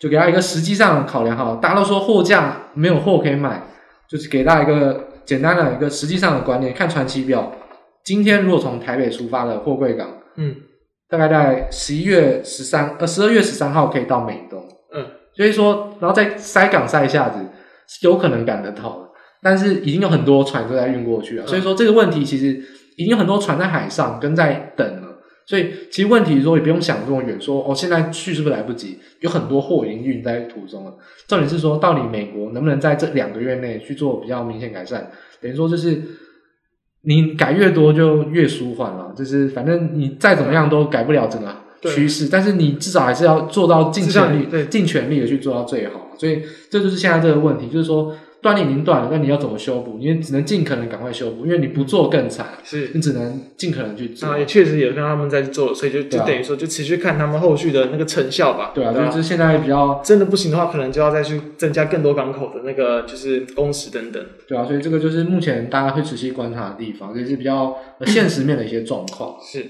[0.00, 1.56] 就给大家一个实际上的考量哈。
[1.62, 3.62] 大家都说货架没有货可以买，
[4.08, 6.74] 就是给大家一个简单的一个实际上的观念。
[6.74, 7.54] 看传奇表，
[8.02, 10.56] 今天如果从台北出发的货柜港，嗯。
[11.08, 14.60] 大概在十一月十三呃十二月十三号可以到美东，
[14.92, 17.38] 嗯，所以说然后再塞港塞一下子
[17.86, 19.08] 是，有可能赶得到的，
[19.40, 22.60] 但是已经有很多船都在运过去了，所以说这个问题其实
[22.96, 28.98] 已经有很多船在海上跟在等了，所以其实问题说也不用想这么远，说哦现在去是不是来不及？
[29.20, 30.92] 有很多货已经运在途中了，
[31.28, 35.08] 重点是说到底美国能不能在这两个月内去做比较明显改善？
[35.40, 36.02] 等于说就是。
[37.06, 41.48] 你改越多就越舒缓了，就是反正你再怎么样都改不了整个
[41.90, 46.10] 趋势，但是你至少还是要做到尽全力，对，尽全力的去做到最好。
[46.18, 48.14] 所以这就是现在这个问题，就是说。
[48.46, 49.98] 断裂已经断了，那你要怎么修补？
[49.98, 52.46] 因为只能尽可能赶快修补，因为你不做更惨。
[52.62, 54.28] 是，你只能尽可能去做。
[54.28, 58.70] 啊，也确实有看他们在做，所以就就等于说，就持续看他们后续的那个成效吧。
[58.72, 64.24] 对啊，对啊，就是现在比较真的不行的话，可能就要再去增加更多港口的那个就是工时等等。
[64.46, 67.76] 对啊，所以这个就是目前大家会持续观察的地方，也是比较
[68.06, 69.34] 现实面的一些状况。
[69.42, 69.66] 是。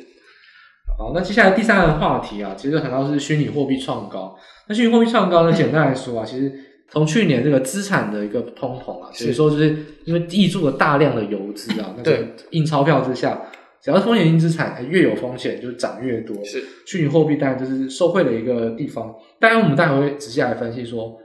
[0.98, 4.36] 好，那接下来第三个话题啊，其实谈到是虚拟货币创高。
[4.68, 6.52] 那虚拟货币创高呢， 简单来说啊，其实。
[6.89, 13.43] 从去年这个资产的一个通膨啊，所以说就是因为溢注了大量的游资啊，那个印钞票之下，
[13.82, 16.37] 只要是风险性资产越有风险就涨越多。
[16.45, 19.12] 是虚拟货币当然就是受惠的一个地方。
[19.41, 21.18] 当然我们待会会仔细来分析说，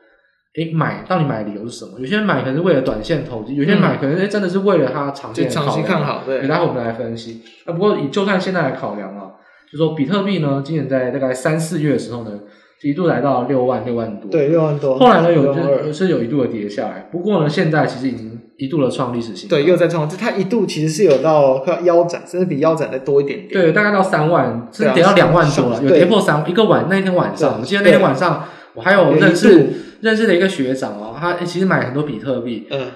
[0.56, 2.00] 诶，买到底买的理由是什么？
[2.00, 6.24] 有些人买可能是为了短线投机，有些人买可能真的是为了它长线长期看好。
[6.26, 7.44] 对，待会我们来分析。
[7.68, 9.32] 那，不过以就算现在来考量啊，
[9.72, 12.40] 就说比特币呢，今年在大概三四月的时候呢。
[12.84, 14.98] 一度来到六万六万多，对，六万多。
[14.98, 32.88] 后来呢，有就，是有一度的跌下来，不过呢，现在其实已经一度的创历史新高，对，又在创，就它一度其实是有到快腰斩，甚至比腰斩再多一点点，对，大概到三万，甚至跌到两万多了，有跌破三一个晚那天晚上，我记得那天晚上我还有认识认识的一个学长哦，他其实买很多比特币，嗯，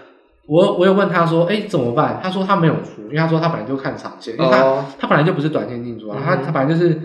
[0.47, 2.19] 我我有问他说，哎，怎么办？
[2.23, 6.99] 他说他没有出，因为他说他本来就看长线，因为他他本来就不是短线进出啊，他他本来就是。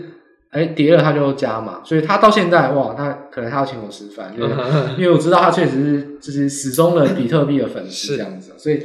[0.51, 4.49] 哎，跌了他就加嘛，所以他到现在哇，他可能他要请我吃饭，因为
[4.99, 8.81] 因为我知道他确实是就是始终的比特币的粉 丝这样子，所以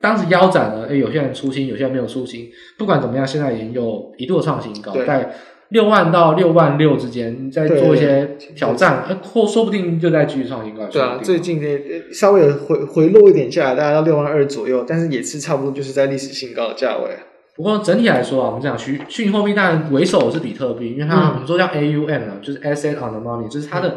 [0.00, 5.34] 当时腰斩了，哎，有些人出清，有些人没有出清，不管怎么样，现在已经有一度的创新高，在
[5.70, 10.86] 六万到六万六之间，在做一些挑战，或说不定就在继续创新高。
[10.86, 17.10] 对啊，最近这稍微有回回落一点下来，大概到六万二左右，但是也是差不多就是在历史新高的价位。
[17.58, 23.96] 不过整体来说啊，我们讲虚虚拟货币当然为首是比特币，因为它、嗯、我们说叫 AUM 啊，就是 Asset Under Money，就是它的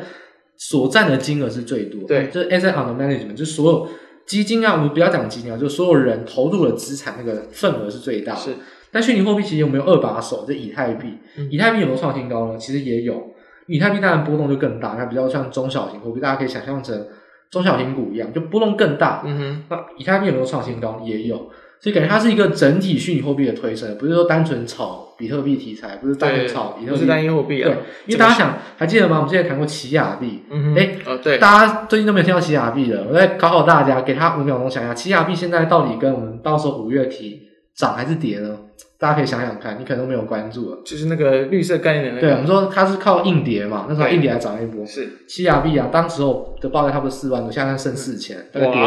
[0.58, 2.02] 所占的金额是最多。
[2.08, 3.88] 对，就是 Asset Under Management，就是所有
[4.26, 8.40] 基金啊，我们不要讲基金啊，就是所有人投入的资产那个份额是最大的。
[8.40, 8.56] 是，
[8.92, 10.44] 但虚拟货币其实有没有二把手？
[10.48, 12.58] 就以太币，嗯、以太币有没有创新高呢？
[12.58, 13.32] 其实也有，
[13.68, 17.08] 以太币当然波动就更大，它比较像中小型货币，大家可以想象成
[17.52, 19.22] 中小型股一样，就波动更大。
[19.24, 21.00] 嗯哼，那以太币有没有创新高？
[21.06, 21.48] 也有。
[21.82, 27.70] 所以感觉它是一个整体虚拟货币的推升，不是说单纯炒比特币题材，不是单纯炒比特币，不是单一货币啊。
[27.70, 27.74] 对，
[28.06, 29.18] 因为大家想还记得吗？
[29.18, 37.42] 我们之前谈过奇亚币，嗯哼，哎，哦对，大家最近都没有听到奇亚币了，我再考考大家，给他五秒钟想一下，奇亚币现在到底跟我们到时候五月提
[37.76, 38.56] 涨还是跌呢？
[39.02, 42.22] 大家可以想想看，你可能都没有关注了，就是那个绿色概念的那个。
[42.22, 44.86] 对，我们说它是靠硬碟嘛，那时候硬碟还涨一波。
[44.86, 48.80] 是七亚币啊，当时候的报价差不多四万多，现在剩四千，大概跌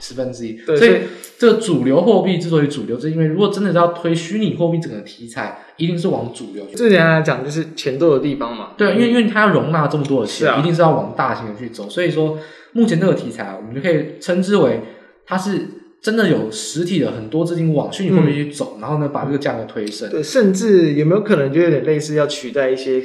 [0.00, 0.58] 十分之一。
[0.58, 1.02] 所以
[1.38, 6.66] 这个主流货币之所以主流，是因为如果真的是要推虚拟货币整个题材，一定是往主流。
[6.74, 8.70] 这点来讲，就是钱多的地方嘛。
[8.76, 11.88] 对，因为因为它要容纳这么多的钱，一定是要往大型的去走。
[11.88, 12.36] 所以说，
[12.72, 14.80] 目前这个题材，我们就可以称之为
[15.24, 15.68] 它是。
[16.02, 20.08] 真的有实体的很多资金往虚拟货币去走，嗯、然后呢，把这个价格推升。
[20.08, 23.02] 对，甚至有没有可能就有点类似要取代一些，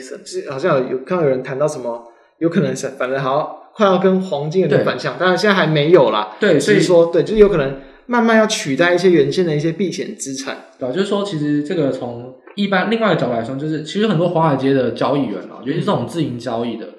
[0.49, 2.07] 好像有看到有人谈到什么，
[2.39, 6.37] 有可能是反正好快要跟黄金有点反向，当然现在还没有啦。
[6.39, 10.57] 对，所以说对，就是有可能慢慢要取代一些原先的一些避险资产。
[10.79, 16.95] 对，就是说其实这个从一般另外的角度来说，就是其实很多华尔街的交易员啊，尤其是这种自营交易的，嗯、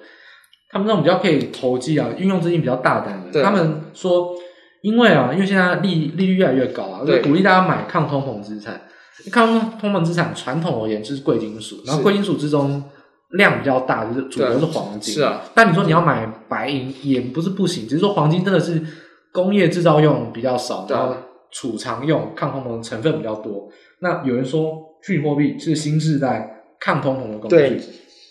[0.73, 4.35] 他们这种比较可以投机啊，运用资金比较大胆的，他们说。
[4.87, 8.80] 因为啊，因为现在利利率越来越高啊，就，鼓励大家买抗通膨资产。
[9.32, 12.84] 抗通膨资产传统而言就是贵金属，然后贵金属之中
[13.30, 15.12] 量比较大，就是主流是黄金。
[15.14, 18.80] 是啊，但你说你要买白银也不是不行，只是说黄金真的是
[19.32, 21.16] 工业制造用比较少，然后
[21.51, 23.68] 储藏用抗通膨成分比较多。
[23.99, 27.80] 那有人说虚拟货币是新时代抗通膨的工具，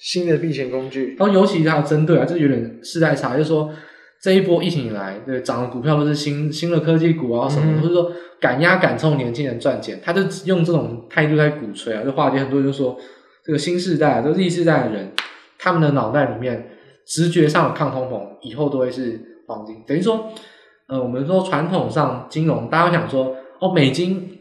[0.02, 1.18] 新的避险工具。
[1.20, 3.70] 然后尤其它针对啊，就是有点世代差，就是说。
[4.26, 8.12] 这一波疫情以来，对涨的股票都是新新的科技股啊什么的，或者、嗯、说
[8.42, 12.02] 敢压敢冲年轻人赚钱，他就用这种态度在鼓吹啊。
[12.04, 12.98] 就话题很多人就说，
[13.44, 15.12] 这个新世代，就 Z 世代的人，
[15.60, 16.72] 他们的脑袋里面
[17.06, 19.84] 直觉上的抗通膨以后都会是黄金。
[19.86, 20.32] 等于说，
[20.88, 24.40] 呃，我们说传统上金融，大家想说，哦，美金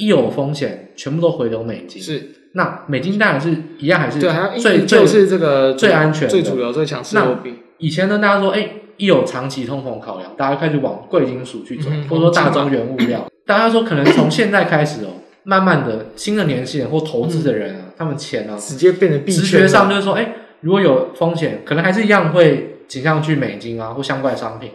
[0.00, 2.02] 一有风险，全部都回流美金。
[2.02, 7.54] 是，那美金当然是一样，还是最最是这个最安全、最主流、最强势的货币。
[7.78, 8.78] 以前呢，大家说，哎。
[9.02, 13.28] 一有长期通膨考量，大家开始往贵金属去走，嗯、或者说大宗原物料。
[13.44, 15.08] 大家说可能从现在开始哦，
[15.42, 24.70] 慢慢的新的年轻人或投资的人啊，嗯、他们钱啊直接变得币，直觉上就是说，哎，如果有风险，可能还是一样会倾向去美金啊或相关商品。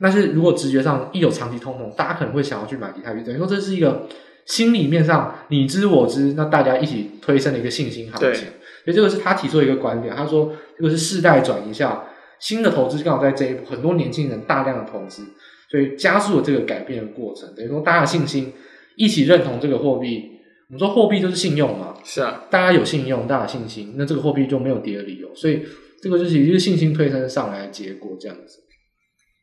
[0.00, 3.22] 但是如果直觉上一有长期通膨，大家可能会想要去买以太币。
[3.22, 4.08] 等于说这是一个
[4.44, 8.48] 心里面上你知我知，那大家一起推升的一个信心行情。
[8.84, 12.02] 所以这个是他提出的一个观点，他说这个是世代转移下。
[12.40, 15.22] 新的投资刚好在这一步，很多年轻人大量的投资，
[15.70, 17.52] 所以加速了这个改变的过程。
[17.54, 18.52] 等于说，大家的信心
[18.96, 20.32] 一起认同这个货币。
[20.70, 25.34] 我们说货币就是信用嘛，是啊，大家有信用，大家有信心，那这个货币就没有跌的理由。
[25.34, 25.62] 所以
[26.02, 28.58] 这个就是也就是信心推升上来的结果，这样子。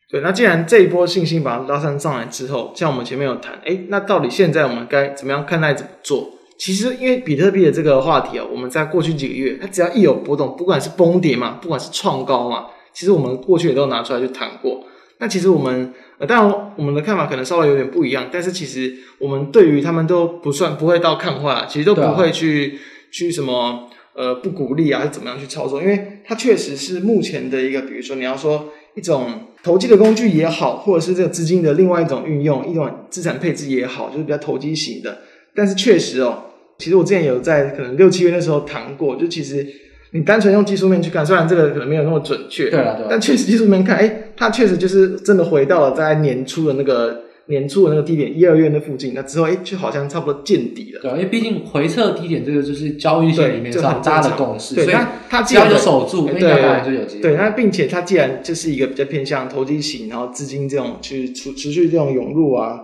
[0.08, 6.30] 对，那既然这一波信心把它拉升上来之后，像我们前面有谈，诶，那到底现在我们该怎么样看待怎么做？
[6.60, 12.68] 其实，因为比特币的这个话题啊，我们在过去几个月，它只要一有波动，不管是崩跌嘛，不管是创高嘛。
[12.96, 14.84] 其实我们过去也都拿出来去谈过。
[15.18, 29.30] 那其实我们呃，当然我们的看法可能稍微有点不一样，但是其实我们对于他们都不算不会到看坏，其实都不会去、啊、去什么呃不鼓励啊，还是怎么样去操作，因为它确实是目前的一个，比如说你要说一种
[29.64, 35.20] 投机的工具也好，或者是这个资金的另外一种运用，一种资产配置也好，就是比较投机型的。
[35.56, 36.43] 但是确实哦，
[36.78, 39.66] 其实我之前有在可能六七月那时候谈过，就其实。
[40.12, 51.01] 你单纯用技术面去看，虽然这个可能没有那么准确，对啊，对啊，但确实技术面看，哎，它确实就是真的回到了在年初的那个年初的那个低点一二月那附近，那之后哎，就好像差不多见底了。
[51.01, 54.97] 对啊，因为毕竟回撤低点这个就是交易线里面很大家的共识，对，所以
[55.30, 57.22] 它只要有守住，对，当然就有机会。
[57.22, 62.80] 对，那并且它既然就是一个比较偏向投机型，然后资金这种去持持续这种涌入啊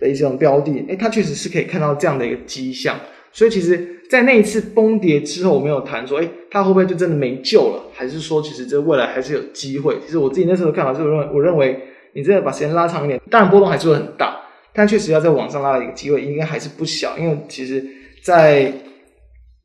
[0.00, 2.98] 的一种标的，哎，它确实是可以看到这样的一个迹象。
[3.32, 7.84] 所以其实，在那一次崩跌之后，我没有谈说，哎，它会不会就真的没救了？
[7.94, 9.98] 还是说，其实这未来还是有机会？
[10.04, 11.80] 其实我自己那时候的看法是，我认为，我认为
[12.14, 14.40] 你真的把时间拉长一点，当然波动还是会很大，
[14.72, 17.16] 但确实要在往上拉的一个机会应该还是不小。
[17.18, 17.84] 因为其实，
[18.22, 18.72] 在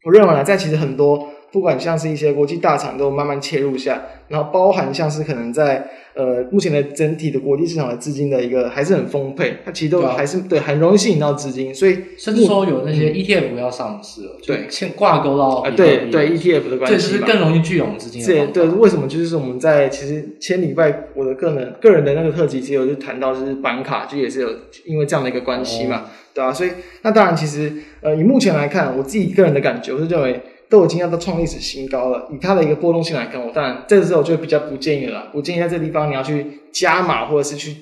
[0.05, 1.27] 我认为呢，在其实很多。
[1.51, 18.23] 不管像是一些国际大厂都慢慢切入下，然后包含像是可能在呃目前的整体的国际市场的资金的一个还是很丰沛，它其实都还是对，对很容易吸引到资金，所以甚至说有那些 ETF 要上市了，对，先挂钩到啊对对 ETF 的关系，这是更容易聚拢资金。
[18.23, 24.49] 对对，为什么就是我们在其实前礼拜我的个人个人的那个特辑，其实有就谈到就是板卡，就也是有
[24.85, 26.53] 因为这样的一个关系嘛，哦、对吧、啊？
[26.53, 26.69] 所以
[27.01, 30.39] 那当然其实呃以目前来看，我自己个人的感觉，我是认为。
[30.69, 35.29] 都已经要到创历史新高了，以它的一个波动性来看，我当然这个时候就比较不建议了。
[35.31, 37.75] 不建议在这个地方你要去加码，或者是去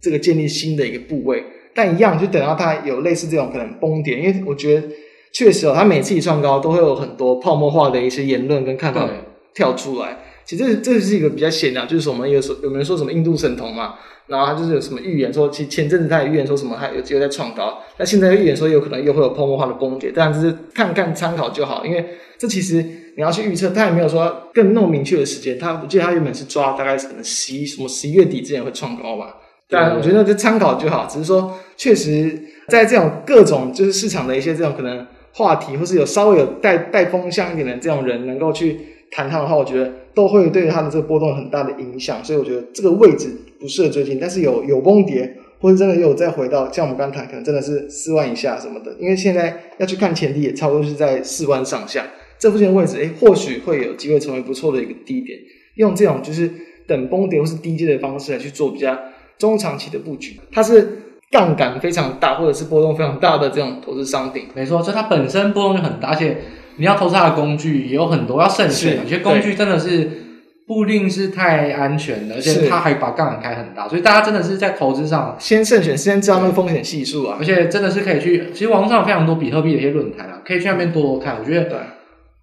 [0.00, 1.44] 这个建立新的一个部位。
[1.74, 4.88] 但一样，就等到它有类似这种可能崩点，因为我觉得
[5.32, 9.08] 确实哦，它每次一创高都会有很多泡沫化的一些言论跟看法
[9.54, 10.16] 跳出来。
[10.48, 13.96] 其实这这是一个比较显的，就是我们有说有没有说什么印度神童嘛？
[14.28, 17.78] 然后他就是有什么预言说，其实前阵子他也预言说什么，他有机会再创高。
[17.98, 21.84] 那现在预言说有可能又会有泡沫化的崩跌，当然就是看看参考就好。
[21.84, 22.02] 因为
[22.38, 22.82] 这其实
[23.16, 25.58] 你要去预测，他也没有说更那么明确的时间。
[25.58, 29.36] 他我记得他原本是抓大概可能十一什么十一月底之前会创高吧。
[29.68, 38.80] 但我觉得就参考就好，只是说确实在这种各种就是市场的一些这种可能话题，或是有稍微有带带风向一点的这种人能够去
[39.10, 42.24] 谈它的话，我觉得都会对它的这个波动很大的影响。
[42.24, 43.36] 所以我觉得这个位置。
[43.60, 48.94] 不适合追进，但是有有崩跌，或者真的又有再回到像我们刚谈，可能真的是四万以下什么的。
[49.00, 52.06] 因为现在要去看前低，也差不多是在四万上下
[52.38, 55.36] 这附近的位置，哎，或许会有机会成为不错的一个低点。
[55.74, 56.48] 用这种就是
[56.86, 58.96] 等崩跌或是低阶的方式来去做比较
[59.38, 60.88] 中长期的布局，它是
[61.32, 64.44] 杠杆非常大或者是波动非常大的这种投资商品。
[64.54, 66.36] 没错，就它本身波动就很大，而且
[66.78, 68.96] 你要投资它的工具也有很多，要慎选。
[69.02, 70.24] 有些工具真的是。
[70.68, 77.38] 不一定是太安全的，而且它还把杠杆开很大，所以大家真的是在投资上先慎选，先知道那个风险系数啊。
[77.40, 81.38] 而且真的是可以去，其实网络上有非常多比特币的一些论坛啊，可以去那边多多看。
[81.40, 81.78] 我觉得对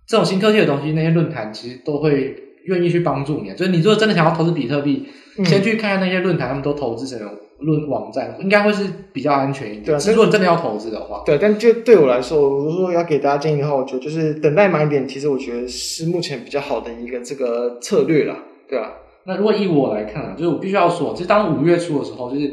[0.08, 3.52] 这种新科技的东西，那些论坛其实都会愿意去帮助你。
[3.52, 5.08] 就是你如果真的想要投资比特币，
[5.38, 7.30] 嗯、先去看看那些论坛，他们都投资什么。
[7.60, 9.86] 论网站应该会是比较安全一点。
[9.86, 18.38] 对啊，如果你真的要投资的话，对，但就对我来说，如果说要给大家建议的话，我觉得就是等待买点，其实我觉得是目前比较好的一个这个策略啦，
[18.68, 18.92] 对啊。
[19.26, 22.52] 那如果以我来看啊，就是我必须要说，其实当五月初的时候，就是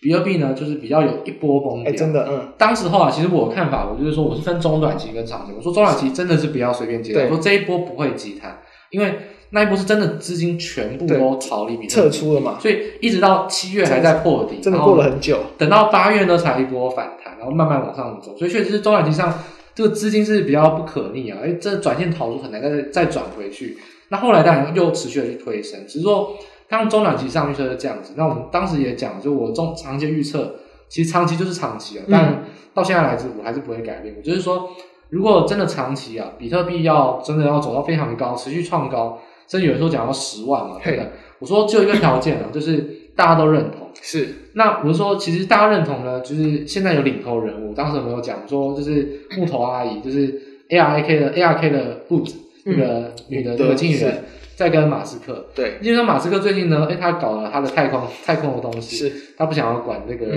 [0.00, 1.92] 比特币呢，就是比较有一波崩跌。
[1.92, 2.52] 哎，真的，嗯。
[2.58, 5.52] 当时候啊，其实我的看法，我就是说，我是分中短期跟长期。
[5.56, 9.14] 我说中短期真的是不要随便接，我说这一波不会急弹，因为。
[9.54, 12.58] 那一波是真的资金全部都逃离比特币，撤出了嘛？
[12.58, 15.38] 所以一直到七月还在破底，真的过了很久。
[15.58, 18.34] 等到八月呢，才一波反弹，然后慢慢往上走。
[18.38, 19.32] 所以确实是中短期上
[19.74, 23.76] 这个资金是比较不可逆啊，因为这转线逃出很难再再转回去。
[24.08, 26.34] 那后来当然又持续的去推升，只是说
[26.66, 28.14] 刚中短期上预测是这样子。
[28.16, 30.54] 那我们当时也讲，就我中长期预测，
[30.88, 32.42] 其实长期就是长期啊，但
[32.72, 34.22] 到现在来说，我还是不会改变。
[34.22, 34.70] 就是说，
[35.10, 39.18] 如果真的长期啊，比特币要真的要走到非常高，持续创高。
[39.52, 41.10] 甚至有时候讲到十万嘛，对的。
[41.38, 42.76] 我说就一个条件啊， 就是
[43.14, 43.90] 大家都认同。
[44.00, 44.26] 是。
[44.54, 50.40] 那我就说，其实大家认同呢，就是现在有领头人物，当时有没有讲说，就是木头阿姨，就是
[50.70, 52.32] ARK 的 ARK 的 Wood
[52.64, 54.24] 那个女的这个经纪人，
[54.56, 55.44] 在跟马斯克。
[55.54, 55.74] 对。
[55.82, 60.28] 因为说马斯克最近呢，哎，他搞了他的太空太空的东西，是他不想要管这个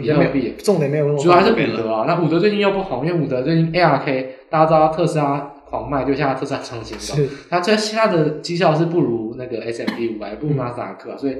[0.00, 2.06] 比特币，重点没有，主要还是伍德啊。
[2.08, 5.50] 那伍德最近又不红，因为伍德最近 ARK 大家知道特斯拉。
[5.74, 11.34] 狂卖，就像特斯拉创新高，它这现在的绩效是不如那个 S M P 五百，不如纳斯达克，所以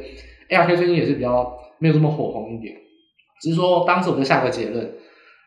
[0.49, 2.75] ARK 最近也是比较没有这么火红一点。
[3.41, 4.93] 只是说，当时我就下个结论：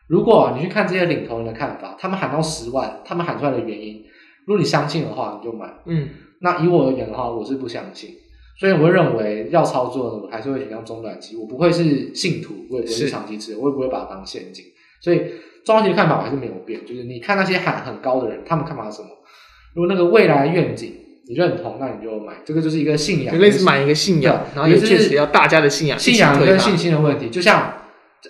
[0.08, 4.02] 如果你去看这些领头人的看法，他们喊到十万，他们喊出来的原因，
[4.46, 5.70] 如果你相信的话，你就买。
[5.84, 6.08] 嗯，
[6.40, 8.10] 那以我而言的话，我是不相信，
[8.58, 14.64] 所以我会认为要操作的，我还是会选择中短期，我不会是信徒，我也不会是长期持有，我也不会把它当现金，
[15.02, 15.20] 所以。
[15.64, 19.08] 中长期的看法还是没有变，就是你看那些喊很高的人，他们看法是什么？
[19.74, 20.92] 如果那个未来愿景
[21.28, 27.28] 你认同，那你就买，这个就是一个信仰，类似买一个信仰，然后也确实要大家的信仰，信仰跟信心的问题。
[27.28, 27.74] 就像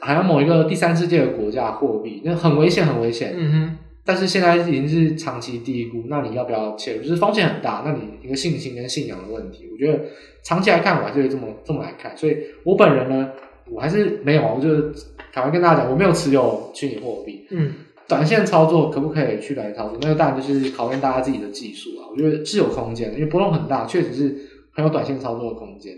[0.01, 3.35] 好像某一个第三世界的国家货币，那很危险，很危险。
[3.37, 3.77] 嗯哼。
[4.05, 7.03] 但是现在已经是长期低估，那你要不要切入？
[7.03, 10.03] 就是风险很大，那你一个信心跟信仰的问题，我觉得
[10.43, 12.17] 长期来看，我还是会这么这么来看。
[12.17, 13.31] 所以我本人呢，
[13.71, 14.91] 我还是没有，我就
[15.33, 17.47] 坦白跟大家讲，我没有持有虚拟货币。
[17.51, 17.75] 嗯，
[18.09, 19.99] 短线操作可不可以去来操作？
[20.03, 22.09] 那个当然就是考验大家自己的技术啊。
[22.11, 24.37] 我觉得是有空间的，因为波动很大，确实是
[24.75, 25.95] 很有短线操作的空间。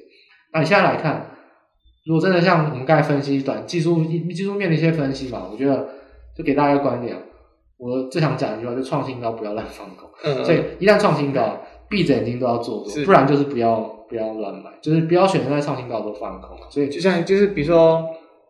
[0.53, 1.31] 那你现在来看，
[2.05, 5.89] 如果真的像我们刚才分析短技术技术面的一些分析嘛，我觉得
[6.37, 7.17] 就给大家一个观点。
[7.79, 10.07] 我最想讲一句话，就创新高不要乱放空。
[10.23, 11.59] 嗯，所以一旦创新高，
[11.89, 16.59] 闭着眼睛都要做多，不然就是不要不要乱买，就是不要选择在创新高都放空。
[16.69, 18.05] 所以就像就是比如说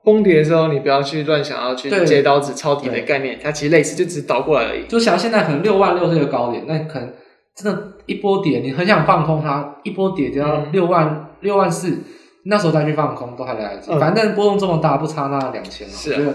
[0.05, 4.87] 崩跌的时候，你不要去乱想要去接刀子抄底的概念，它其实类似，就只是倒过来而已。
[4.87, 7.13] 就想现在可能六万六这个高点，那可能
[7.55, 11.99] 真的，一波跌，你很想放空它，一波跌跌到六万六万四，
[12.45, 13.91] 那时候再去放空都还来得及。
[13.99, 15.93] 反正波动这么大，不差那两千了。
[15.93, 16.35] 是。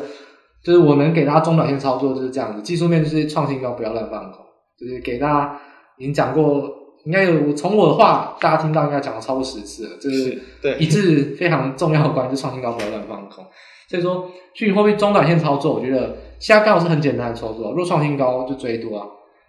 [0.63, 4.43] 就是我能给大家中短线操作就是这样子，技术面就是创新高，不要乱放空。
[4.79, 5.59] 就是给大家
[5.97, 6.67] 已经讲过，
[7.05, 13.45] 应该有从我的话大家听到应该讲了超过十次了，就是对一致非常重要的关，就是创新高不要乱放空。
[13.87, 17.71] 所以说，虚拟货币中短线操作，我觉得现在刚好是很简单的操作。
[17.73, 19.07] 若创新高就追多啊，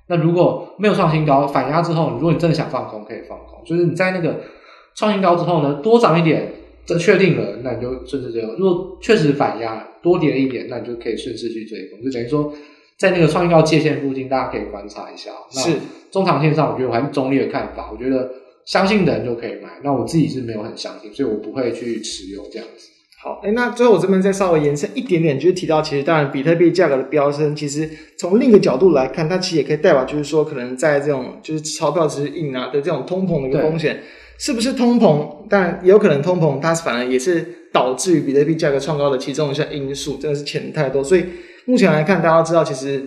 [0.09, 3.65] 那如果没有创新高反压之后，如果你真的想放空，可以放空。
[3.65, 4.41] 就是你在那个
[4.95, 6.53] 创新高之后呢，多涨一点。
[6.87, 8.41] 这确定了，那你就顺势追。
[8.57, 12.01] 如果确实反压多跌了一点，那你就可以顺势去追空。
[12.01, 12.53] 就等于说，
[12.99, 15.31] 在那个创新高界限附近，大家可以观察一下。
[15.51, 15.77] 是
[16.11, 17.91] 中长线上，我觉得我还是中立的看法。
[17.93, 18.31] 我觉得
[18.65, 19.69] 相信的人就可以买。
[19.85, 22.89] 那我自己是没有很相信，所以我不会去持有这样子。
[23.23, 27.89] 好，哎，那最后我这边再稍微延伸一点点，就是提到，其实当然比特币价格的飙升，其实
[28.19, 34.01] 从另一个角度来看，它其实也可以代表，就是说可能在这种就是钞票只是印啊的这种通膨的一个风险。
[34.39, 35.47] 是不是通膨？
[35.49, 37.43] 但也有可能通膨，它反而也是
[37.73, 40.19] 导致于比特币价格创高的其中一项因素。
[40.19, 41.25] 真的是钱太多，所以
[41.67, 43.05] 目前来看，大家都知道，其实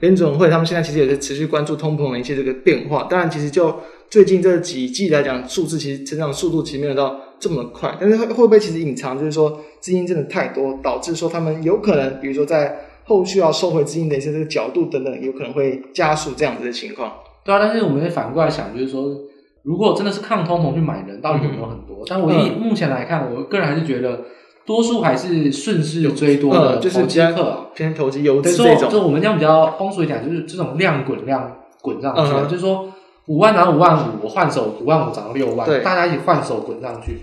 [0.00, 3.04] 联总会他们现在其实也是持续关注通膨的一些这个变化。
[3.10, 3.74] 当然，其实就
[4.08, 7.96] 最近这几季来讲，数字其实成长速度其实没有到这么快。
[8.00, 17.12] 但是会会不会其实隐藏，就是说资金真的太多，导致说他们有可能，比如说在后续要收回资金的一些这个角度等等，有可能会加速这样子的情况。
[17.44, 19.16] 对啊，但是我们也反过来想，就是说。
[19.62, 21.96] 如果真的是抗通膨去买人，到底有没有很多？
[21.96, 24.20] 嗯、但我以目前来看，我个人还是觉得
[24.66, 28.90] 多数还是顺势追多的投机客，偏投机游资这种。
[28.90, 32.92] 就我们这样比较通俗一点，就是这种量滚量滚上去，嗯、就是说
[33.26, 37.18] 五万涨五万五，我换手五万五涨到六万，大家一起换手滚上去。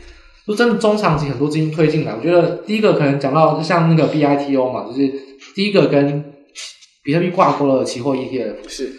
[0.47, 5.11] 就真的中长期很多资金推进来，我觉得第一个可能讲到就像那个 BITO 嘛，就是
[5.53, 6.33] 第一个跟
[7.03, 8.91] 比特币挂钩的期货 ETF，是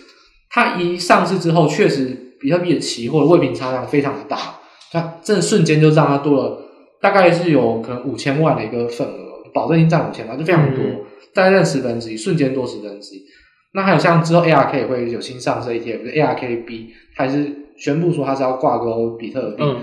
[0.51, 2.20] 它一上市之后确实。
[2.40, 4.36] 比特币的期货的未平仓量非常的大，
[4.92, 6.59] 它这瞬间就让它多了，
[7.05, 11.00] 大概是有可能五千万的一个份额，保证金占五千万，就非常多，嗯、
[11.34, 13.22] 大概占十分之一，瞬间多十分之一。
[13.74, 17.46] 那还有像之后 ARK 也会有新上市 ETF，就 ARKB，还是
[17.76, 19.82] 宣布说它是要挂钩比特币，嗯、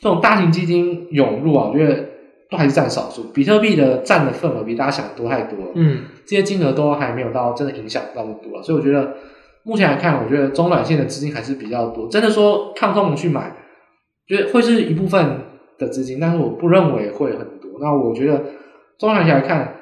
[0.00, 2.04] 这种大型基金涌入啊，我觉得
[2.50, 9.14] 都还是占少数，比特币的占的份额比大家想的多太多了，嗯，这些金额都还没有到真的影响那么多，所以我觉得。
[9.68, 12.08] 目前来看，我觉得中短线的资金还是比较多。
[12.08, 13.52] 真的说抗通膨去买，
[14.28, 15.40] 觉得会是一部分
[15.78, 17.78] 的资金，但是我不认为会很多。
[17.80, 18.42] 那我觉得
[18.98, 19.76] 综合起来看，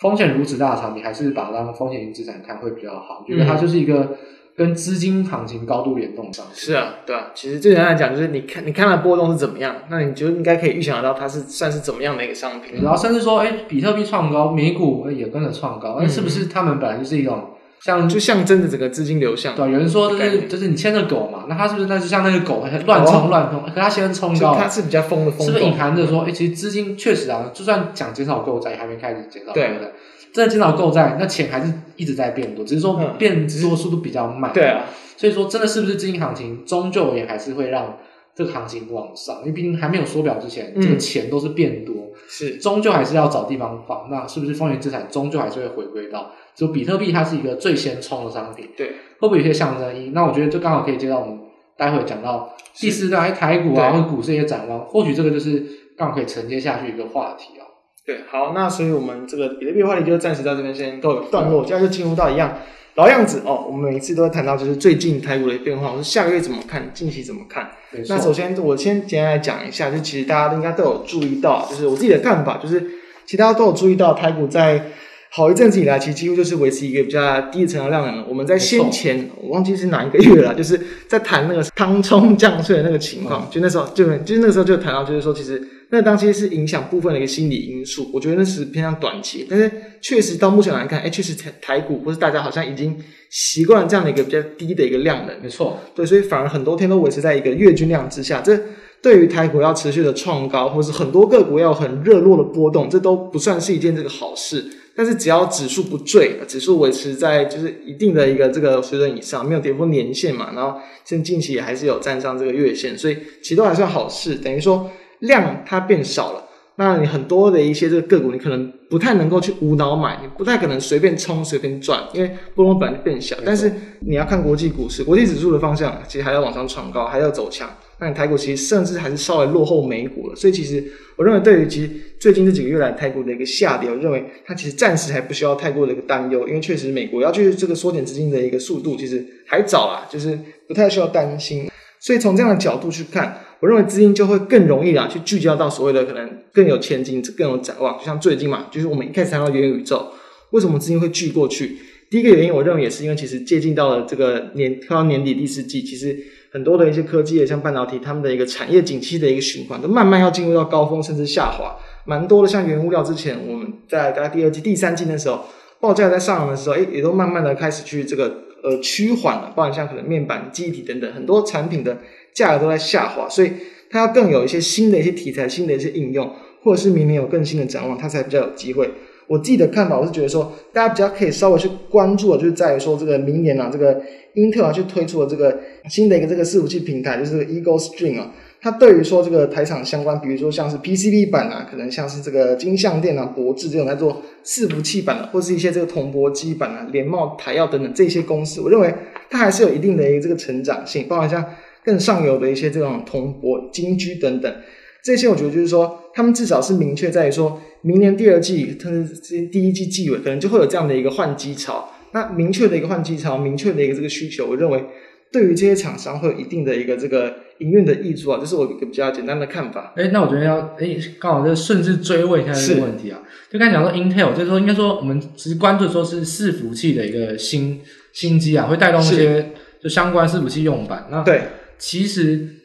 [0.00, 3.24] 风险如此大的产品，还是把它当风险型资产看会比较好。
[3.26, 4.16] 我觉得它就是一个
[4.56, 6.44] 跟资金行情高度联动上。
[6.52, 7.30] 是啊，对啊。
[7.34, 12.82] 其实最简单来讲，就是你看你看它波动是怎么样，那你就应该可以预想得到它是算是怎么样的一个商品。
[12.82, 17.50] 然后甚至说，哎，比特币创高，美股也跟着创高，哎，是不是他们本来就是一种？
[17.80, 23.62] 像就象征着整个资金流向，对，有人说就是就是你牵着狗嘛，那它是不是那就像那个狗乱冲乱冲？
[23.62, 29.92] 可它先冲高，它是比较疯的疯，是不是隐含着说，哎，其实资金确实啊，就算讲减少购债，还没开始减少，对不对？
[30.32, 34.52] 真的减少购债，那钱还是一直在变多，只是说变多速度比较慢。
[34.52, 34.84] 对啊，
[35.16, 37.96] 所以说真的是不是资金行情，终究也还是会让
[38.34, 41.94] 这个行情往上，因为毕竟还没有缩表之前，这个钱都是变多，
[42.28, 44.08] 是终究还是要找地方放。
[44.10, 46.32] 那是不是风险资产终究还是会回归到？
[46.58, 48.88] 就比特币，它是一个最先冲的商品，对，
[49.20, 50.10] 会不会有些象征意义？
[50.12, 51.38] 那我觉得就刚好可以接到我们
[51.76, 55.64] 待会讲到第四代台股啊，或者股市一些展望，或许这个就是
[55.96, 57.62] 刚好可以承接下去一个话题啊。
[58.04, 62.58] 对，好，那所以我们这个比特币话题就暂时到这边先告一段落，现在就进入到一样
[62.96, 63.64] 老样子哦。
[63.68, 67.70] 我们每一次都会谈到就是最近台股的变化，我说下个月怎么看，近期怎么看？
[68.08, 72.84] 那首先我先简单来讲一下，就其实大家应该都有注意到，就是我自己的看法，就是
[73.24, 74.86] 其他都有注意到台股在。
[75.30, 78.24] 好一阵子以来，其实几乎就是维持一个比较低的成交量的。
[78.28, 89.46] 我们在先前，我忘记是哪一个月了，就是在谈那个汤冲降税的那个情况，就那时候就就是那个时候就谈到，就是说其实那当期是影响部分的一个心理因素，我觉得那是偏向短期。
[89.48, 89.70] 但是
[90.00, 92.96] 确实到目前来看，哎，确实台台股或是大家好像已经
[93.30, 95.36] 习惯了这样的一个比较低的一个量能。
[95.42, 98.40] 没错，对，所以反而很多天都维持在一个月均量之下。
[98.40, 98.58] 这
[99.02, 104.64] 对于台股要持续的创高，或是很多个股要很热络的波动，这都不算是一件这个好事。
[104.98, 114.34] 但是只要指数不坠，指数维持在就是一定的一个这个水准以上，没有跌破年线嘛，然后现近期也还是有站上这个月线，所以其实都还算好事。
[114.34, 114.90] 等于说
[115.20, 116.47] 量它变少了，
[116.78, 123.36] 那你很多的一些这个个股，你可能不太能够去无脑买，你不太可能随便冲随便赚，因为波动本来就变小。
[123.44, 127.68] 但是你要看国际股市，国际指数的方向其实还要往上闯高，还要走强。
[127.98, 130.84] 那你台股其实甚至还是稍微落后美股了，所以其实
[131.16, 141.68] 我认为对于其实最近这几个月来台股的一个下跌，我认为它其实暂时还不需要太过的一个担忧，因为确实美国要去这个缩减资金的一个速度其实还早啦，就是不太需要担心。
[141.98, 147.98] 所以从这样的角度去看，我认为资金就会更容易啦去聚焦到所谓的可能更有前景、更有展望。
[147.98, 150.08] 就像最近嘛，就是我们一开始谈到元宇宙，
[150.50, 151.76] 为什么资金会聚过去？
[152.10, 156.16] 第一个原因，我认为也是因为其实接近到了这个年快到年底第四季，其实。
[156.50, 161.76] 很多的一些科技，像半导体，他们的一个产业景气的一个循环，都慢慢要进入到高峰，甚至下滑。
[162.06, 165.44] 蛮多的，像原物料，之前我们在大概第二季、第三季的时候，
[165.78, 169.52] 报价在上扬的时候，诶，也都慢慢的开始去这个呃趋缓了。
[169.54, 171.98] 包含像可能面板、记忆体等等，很多产品的
[172.34, 173.52] 价格都在下滑，所以
[173.90, 176.30] 它要更有一些新的一些题材、新的一些应用，
[176.62, 178.90] 或者是明年有更新的展望，它才比较有机会。
[179.26, 184.00] 我自己的看法，我是觉得说，大家比较可以稍微去关注的，就是在于说，这个明年啊，这个
[184.32, 185.54] 英特尔去推出的这个
[185.86, 198.94] 新的一个这个伺服器平台，就是 Eagle Stream 啊，它对于说这个台厂相关，比如说像是 PCB 板啊，可能像是这个金像电啊、博智这种在做伺服器板的，或是一些这个铜箔基板啊、联茂、台耀等等这些公司，我认为
[199.28, 201.44] 它还是有一定的一个这个成长性，包括像
[201.88, 204.54] 更上游的一些这种铜箔、金居等等。
[205.02, 211.88] 这些我觉得就是说，他们至少是明确在于说，明年第二季，特别是第一季季尾，可能就会有这样的一个换机潮。
[212.12, 214.84] 那明确的一个换机潮，明确的一个这个需求，我认为
[215.32, 219.94] 对于这些厂商会有一定的一个这个营运的益处啊，这是我一个比较简单的看法。
[219.96, 223.22] 哎，那我觉得要哎，刚好就顺势追问一下这个问题啊。
[223.50, 227.80] 就刚才讲说 Intel，就是说应该说我们其实关注说是伺服器的一个新
[228.12, 231.06] 新机啊，会带动一些就相关伺服器用板。
[231.10, 231.42] 那对，
[231.78, 232.56] 其实。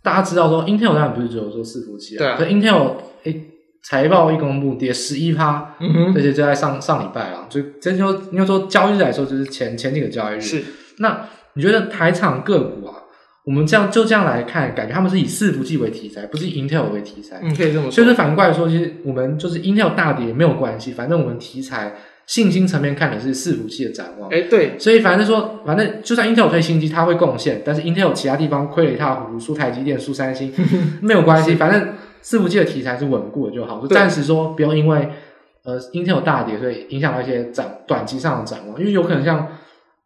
[0.00, 2.36] 大家知道说，Intel 当然不是只有做伺服器啊，对啊。
[2.38, 2.94] 可 Intel
[3.24, 3.50] 诶
[3.82, 10.40] 财报一公布跌十一趴，嗯哼，这些就在上上礼拜啊，就这就应该说交易日来说就是前前几个交易日。
[10.40, 10.64] 是。
[10.98, 12.94] 那你觉得台厂个股啊，
[13.44, 17.40] 我们这样就这样来看，感觉他们是以伺服器为题材，不是以 Intel 为题材。
[17.42, 18.04] 嗯，可以这么说。
[18.04, 21.96] 所以反过来说，其实我们就是 Intel 大跌没有关系，反正我们题材。
[22.28, 30.52] 信心层面看的是伺服器的展望，哎，对，所以反正说，反正就算 Intel 推新机，它会贡献，但是 Intel 其他地方亏了一塌糊涂，输台积电、输三星
[31.00, 35.08] 没有关系，反正伺服器的题材是稳固的就好，就暂时说不用因为
[35.64, 39.48] 呃 Intel 大跌，所以影响到一些展短期上的展望，因为有可能像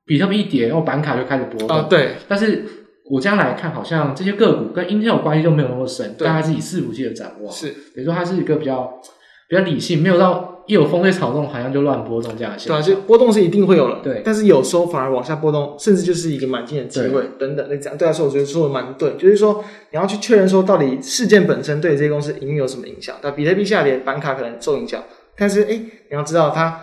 [0.07, 2.65] 比特币一跌，然后板卡就开始波动，啊，对，但是
[3.11, 9.01] 我这样来看，好像这些个股跟 Intel 关系就没有那么深，但它是以伺服器的展望，是，比如说它是一个比较
[9.49, 10.51] 比较理性，没有到。
[10.69, 12.65] 一有风吹草动，好像就乱波动这样的。
[12.65, 13.99] 对啊，就波动是一定会有了。
[14.01, 17.67] 对，但是有时候反而往下波动，甚至就是一个买进的机会等等。
[17.69, 19.15] 那这样对来说，我觉得说的蛮对。
[19.15, 23.17] 就是说，你要去确认说，到底事件本身对这些公司营运有什么影响？
[23.23, 25.03] 那比特币下跌，板卡可能受影响。
[25.37, 26.81] 但是，哎、欸，你要知道它，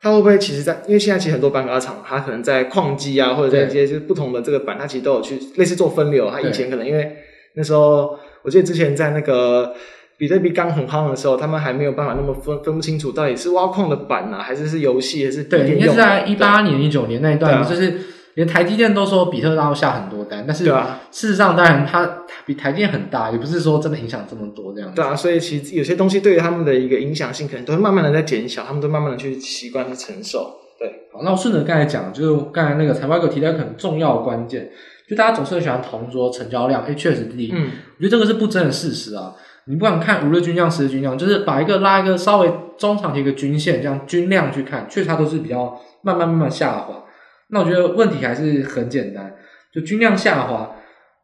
[0.00, 0.80] 它会不会其实在？
[0.86, 6.30] 因为现在其实很多板卡厂，它可能在矿机啊，或者在一些就是不同的这个板，它其实都有去类似做分流。
[6.30, 7.14] 它以前可能因为
[7.56, 9.74] 那时候，我记得之前在那个。
[10.18, 18.00] 比特币刚很夯的时候，他们还没有办法那么分分不清楚到底是挖矿的板啊，还是是游戏，还是对，应该是在一八年、一九年那一段，就是
[18.34, 20.64] 连台积电都说比特大会下很多单，但是
[21.12, 24.96] 事实上，当然它比台积电很大，也不是说真的影响这么多这样子。
[24.96, 30.52] 对啊，所以其实有些东西对于他们的一个影响性，可能都会慢慢的在减小，他们都慢慢的去习惯去承受。
[30.80, 34.70] 对，好，那我顺着刚才讲，就是刚才那个财报哥提到一个很重要的关键，
[35.08, 39.34] 就大家总是很喜欢同桌成交量，哎，确实第一，嗯，我觉得这个是不争的事实啊。
[39.68, 47.04] 你不管看五日均量、十日均量，就是把一个拉一个稍微中长期一个均线，这样均量去看，确实它都是比较慢慢慢慢下滑。
[47.50, 49.34] 那我觉得问题还是很简单，
[49.72, 50.70] 就均量下滑，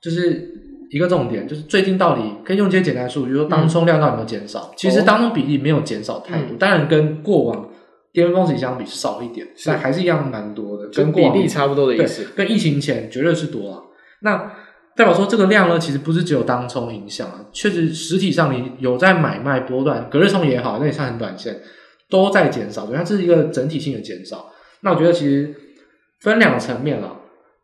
[0.00, 0.50] 就是
[0.90, 4.70] 一个重点，就是最近到底可以用一些简单数据，比如说当冲量到底有没有减少？
[4.70, 7.68] 嗯、其实当中比例没有减少太多，嗯、当然跟过往
[8.12, 12.26] 巅峰时期相比是少一点，但还是一样蛮多的，跟比例差不多的意思。
[12.36, 13.80] 跟疫情前绝对是多啊。
[14.20, 14.52] 那
[14.96, 21.60] 代表说这个量呢，其实不是只有当冲影响啊，确实实体上你有在买卖波段，隔日冲也好，那也算很短线，
[22.08, 24.46] 都在减少，对，它这是一个整体性的减少。
[24.82, 25.54] 那我觉得其实
[26.20, 27.16] 分两个层面了，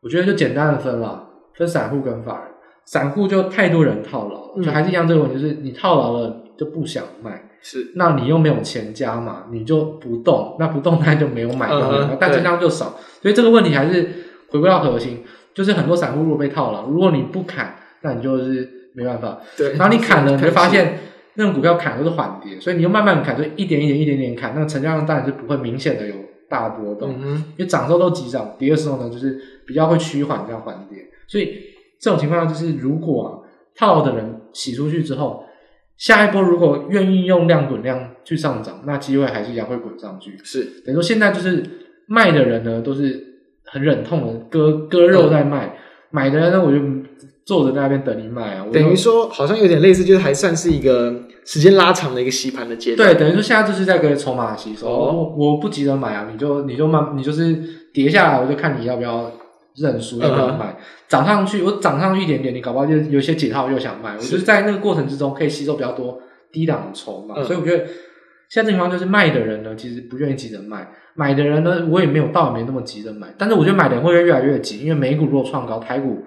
[0.03, 2.51] 我觉得就简单的分了，分散户跟法人。
[2.87, 14.11] 散户就太多人套牢就还是一样这个问题，就是你套牢了就不想卖，是，那你又没有钱加嘛，你就不动，那不动那就没有买到，嗯、但成交量就少，所以这个问题还是
[14.51, 15.22] 回归到核心，
[15.55, 20.98] 就是很多散户如果被套牢，如果你不砍，那你就是没办法，对，然后你砍了，你就发现
[21.34, 26.14] 那种股票砍都是缓跌，所以你就慢慢砍，就一点一点一点点砍，那个成交量当然是不会明显的有
[26.48, 31.70] 大波动，嗯、因为涨的时候都急涨，跌的时候呢就是比较会趋缓这样缓跌，所以。
[32.03, 33.28] 这种情况下，就是如果啊
[33.76, 35.44] 套的人洗出去之后，
[35.98, 40.34] 下一波如果愿意用量滚量去上涨，那机会还是一样会滚上去。
[40.42, 40.80] 是。
[40.82, 41.62] 等于说现在就是
[42.07, 43.30] 卖的人呢，都是
[43.71, 45.73] 很忍痛的割割肉在卖，嗯、
[46.11, 46.79] 买的人呢，我就
[47.45, 48.66] 坐着在那边等你卖啊。
[48.73, 51.14] 等于说好像有点类似，就是还算是一个
[51.45, 53.09] 时间拉长的一个洗盘的阶段。
[53.09, 54.87] 对，等于说现在就是在跟筹码吸收。
[54.89, 57.59] 哦、我不急着买啊，你就你就慢，你就是
[57.93, 59.33] 跌下来，我就看你要不要。
[59.77, 60.77] 认输要不要买？
[61.09, 64.14] 涨、嗯、上去，我涨上去一点点，你搞不好就有些解套又想卖。
[64.14, 67.85] 我觉得在那个过程之中可以吸收比较多低档的筹码，嗯、所以我觉得
[68.49, 70.89] 现在这情况就是卖的人呢，其实不愿意急着卖；
[71.21, 73.29] 买的人呢，我也没有到也没那么急着买。
[73.37, 76.25] 但是我觉得买的人会越来越急，因为美股如果创高，台股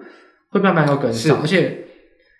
[0.50, 1.40] 会慢慢要跟上。
[1.40, 1.84] 而且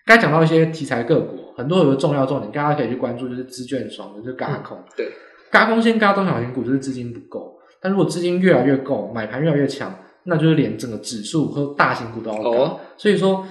[0.05, 4.77] 刚才讲到一些题材个股，很多有个重要重点，大家可以去关注，就是资券双，就是轧空。
[4.77, 5.11] 嗯、对，
[5.51, 7.57] 嘎空先嘎中小型股，就是资金不够。
[7.81, 9.93] 但如果资金越来越够，买盘越来越强。
[10.27, 13.45] 那就是连整个指数和大型股都要高，哦、所以说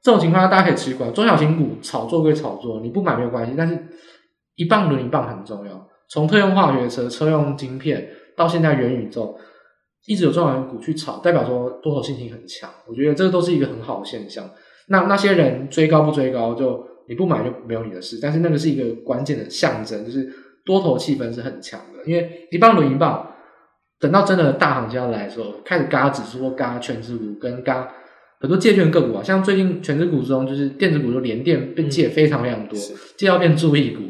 [0.00, 1.10] 这种情况下大家可以持股。
[1.10, 3.76] 中小型股炒作归炒作，你不买没有关系，但是
[4.54, 5.88] 一棒轮一棒很重要。
[6.08, 8.08] 从特用化学车、车用晶片
[8.40, 9.38] 到现在元宇宙，
[10.06, 12.70] 一直有中小型股去炒，代表说多头信心很强。
[12.88, 14.50] 我觉得这个都是一个很好的现象。
[14.88, 18.18] 那那些人追高不追高，就你不买就没有你的事。
[18.22, 20.26] 但是那个是一个关键的象征，就是
[20.64, 23.26] 多头气氛是很强的，因为一棒轮一棒。
[24.00, 27.92] 等到真的大行情要来的时候，开始嘎指数或嘎全值股，跟嘎
[28.40, 34.04] 很多借券个股啊，像最近全值股之中，就是电子股就连电被借非常非常多，嗯、借到变注意股。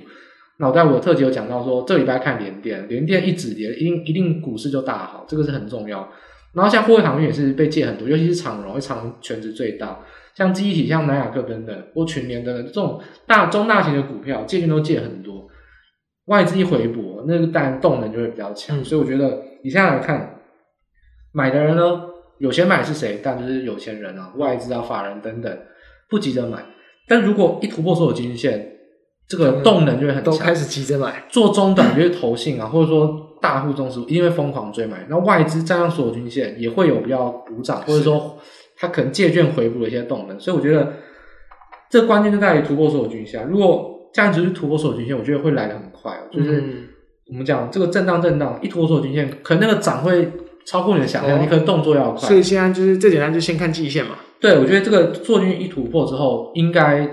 [0.61, 6.07] 那我在我的特辑有讲到说，这礼拜看联电，联电一止跌，一定一定股市就大好，这个是很重要。
[6.53, 10.01] 然后像货柜航运也是被借很多，尤其是长荣，长荣全值最大，
[10.35, 15.49] 像记忆体、像南亚科等等，或群联等等这种大中大型的股票，借券都借很多。
[16.27, 20.41] 外资一回补，那个当然动能就会比较强，嗯、所以我觉得你现在来看，
[21.33, 22.03] 买的人呢，
[22.39, 23.21] 有钱买是谁？
[23.23, 25.59] 但就是有钱人啊，外资啊、法人等等，
[26.11, 26.63] 不急着买。
[27.09, 28.70] 但如果一突破所有均线，
[29.31, 31.25] 这个动能就会很强，都开始急着买。
[31.29, 35.07] 做中短就是投信啊，或者说大户中实一定会疯狂追买。
[35.09, 38.37] 那外资站上所有均线，也会有比较补涨，或者说
[38.77, 40.41] 它可能借券回补的一些动能。
[40.41, 40.95] 所以我觉得
[41.89, 43.47] 这关键就在于突破所有均线。
[43.47, 46.13] 如果这样子是突破所有均线，我觉得会来的很快。
[46.33, 46.91] 就是
[47.29, 50.33] 我们讲这个震荡震荡，一突破所有均线，可能那个涨会
[50.67, 52.29] 超过你的想象，哦、你可能动作要快。
[52.29, 54.17] 所以现在就是最简单，就先看季线嘛。
[54.41, 57.09] 对，我觉得这个做均一突破之后，应该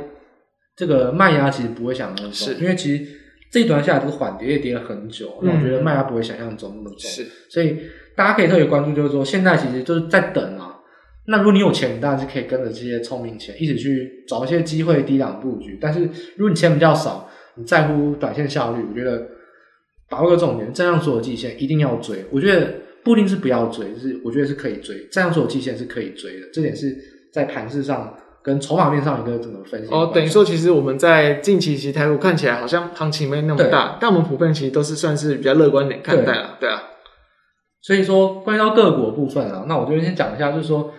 [0.78, 3.05] 这个卖压其实不会想那么重，因为其实
[3.51, 7.09] 这一段下来这个缓跌也跌了很久，那、嗯、我觉得卖压不会想象中那么重。
[7.09, 7.80] 是，所以
[8.15, 10.75] 大家可以特别关注，就是说现在其实就是在等啊。
[11.30, 15.78] 那如果你有钱，你当然是可以跟着这些聪明钱一起去找一些机会低档布局。
[15.82, 16.01] 但是
[16.36, 19.28] 如果你钱比较少，你在乎短线效率，我觉得
[20.07, 22.23] 把握个重点，站上所有季线一定要追。
[22.32, 26.47] 我觉得不一定是不要追，就是我觉得是可以追，站上所有季线是可以追的。
[26.53, 26.95] 这点是
[27.34, 28.15] 在盘势上
[28.48, 29.93] 跟筹码面上一个怎么分析？
[29.93, 36.82] 哦，等于说其实我们在近期其实台股看起来好像行情没那么大，但我们普遍其实都是算是比较乐观点看待了，对，对啊。
[37.82, 40.93] 所以说关于到个股的部分啊，那我就先讲一下，就是说。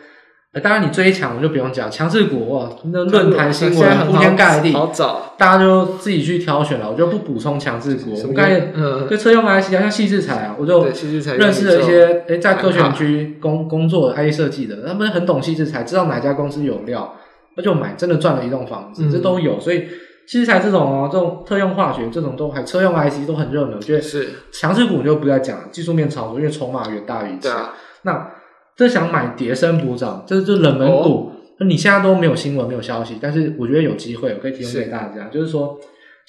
[0.61, 8.13] 当然，你追强我就不用讲，强势股哇，那论坛新闻铺天盖地，好找，大家就自己去挑选了，我就不补充强势股。
[8.13, 8.59] 我们刚才
[9.07, 17.15] 对车用 IC 啊，像细制材啊，我就认识了一些诶在科学园区工工作 IC 设计的，他们很懂细制材，知道哪家公司有料，
[17.59, 19.61] 那就买，真的赚了一栋房子，这都有。
[19.61, 19.81] 所以
[20.27, 27.51] 矽智财这种哦，这种特用化学这种都还车用 IC 都很热门，我觉得是强势股就不再讲了，技术面炒作，因为筹码远大于一切。
[28.03, 28.31] 那。
[28.79, 31.33] 这想买跌升补涨，这是就冷门股。
[31.67, 35.25] 你现在都没有新闻，没有消息，但是我觉得有机会，我可以提供给大家。
[35.25, 35.77] 是就是说，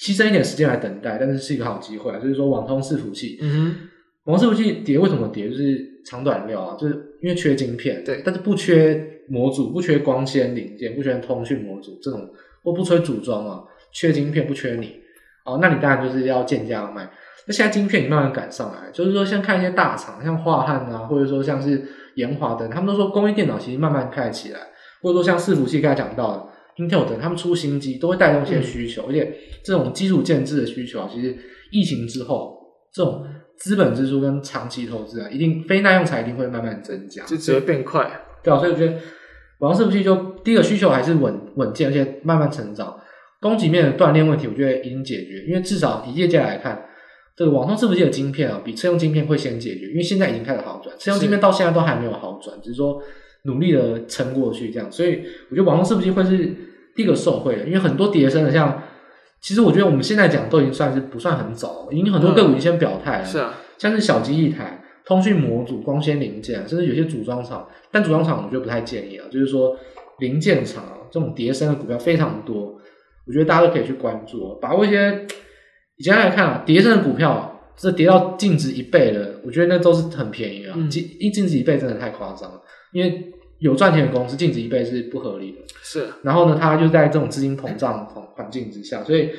[0.00, 2.18] 牺牲一点时间来等待，但是是一个好机会啊。
[2.18, 3.76] 就是说，网通伺服器，嗯哼，
[4.24, 5.48] 网通伺服器跌为什么跌？
[5.48, 12.28] 就是长短料啊，就是因为缺晶片，对，但是不缺模组，不缺光纤零件，不缺通讯模组这种，
[12.62, 13.62] 或不缺组装啊，
[13.92, 14.96] 缺晶片不缺你，
[15.44, 17.10] 哦，那你当然就是要贱价卖。
[17.46, 21.82] 那现在晶片你慢慢赶上来，就是说像看一些大厂，像华汉啊，或者说像是。
[22.16, 24.58] 研华等，他们都说工业电脑其实慢慢开起来，
[25.00, 31.34] 或者说像伺服器刚才讲到的 Intel 等，他们出新机都会带动一些需求，嗯、而且这种基础建制的需求啊，其实
[31.70, 32.58] 疫情之后
[32.92, 33.24] 这种
[33.60, 38.10] 资本支出跟长期投资啊，一定非耐用材一定会慢慢增加，就只会变快，
[38.42, 38.94] 对啊，所以我觉得
[39.58, 42.98] 网通伺服器就第一个需求还是稳稳健，而且慢慢成长。
[43.42, 46.86] 供给面的断链问题，我觉得已经解决，因为至少以业界来看，
[47.34, 53.02] 这个网通伺服器的晶片啊，比车用晶片会先解决，因为现在已经开始好转，车用晶片到现在都还没有好转，只是说
[53.44, 54.92] 努力的撑过去这样。
[54.92, 56.36] 所以我觉得网通伺服器会是
[56.94, 58.82] 第一个受惠的，因为很多叠升的像，
[59.40, 69.76] 其实我觉得我们现在讲都已经算是不算很早，已经很多个股已经先表态了，是啊，像是小基一台、通讯模组、光纤零件，甚至有些组装厂，但组装厂我觉得不太建议啊，就是说
[70.18, 72.78] 零件厂啊这种叠升的股票非常多。
[73.26, 75.26] 我觉得大家都可以去关注，把握一些。
[75.96, 80.74] 以前来看啊，叠升的股票，这跌到净值一倍的，我觉得那都是很便宜啊。
[80.90, 82.60] 净一净值一倍真的太夸张了，
[82.92, 83.30] 因为
[83.60, 85.58] 有赚钱的公司净值一倍是不合理的。
[85.82, 86.08] 是。
[86.22, 89.30] 然后呢，它就在这种资金膨胀环环境之下，所以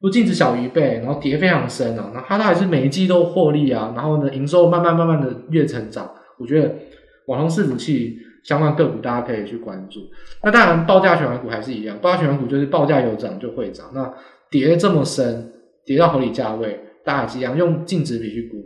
[0.00, 6.10] 不净值小于一倍，然后跌非常深啊，然后它还是每一季都获利啊，然后呢，营收慢慢慢慢的越成长。
[6.38, 6.74] 我觉得
[7.28, 8.18] 网通伺服器。
[8.42, 10.00] 相关个股大家可以去关注。
[10.42, 13.90] 那当然，报价循环股还是一样，报价循环股就是报价有涨就会涨。
[13.94, 14.10] 那
[14.50, 15.52] 跌这么深，
[15.84, 18.64] 跌到合理价位，大家还是一样用净值比去估。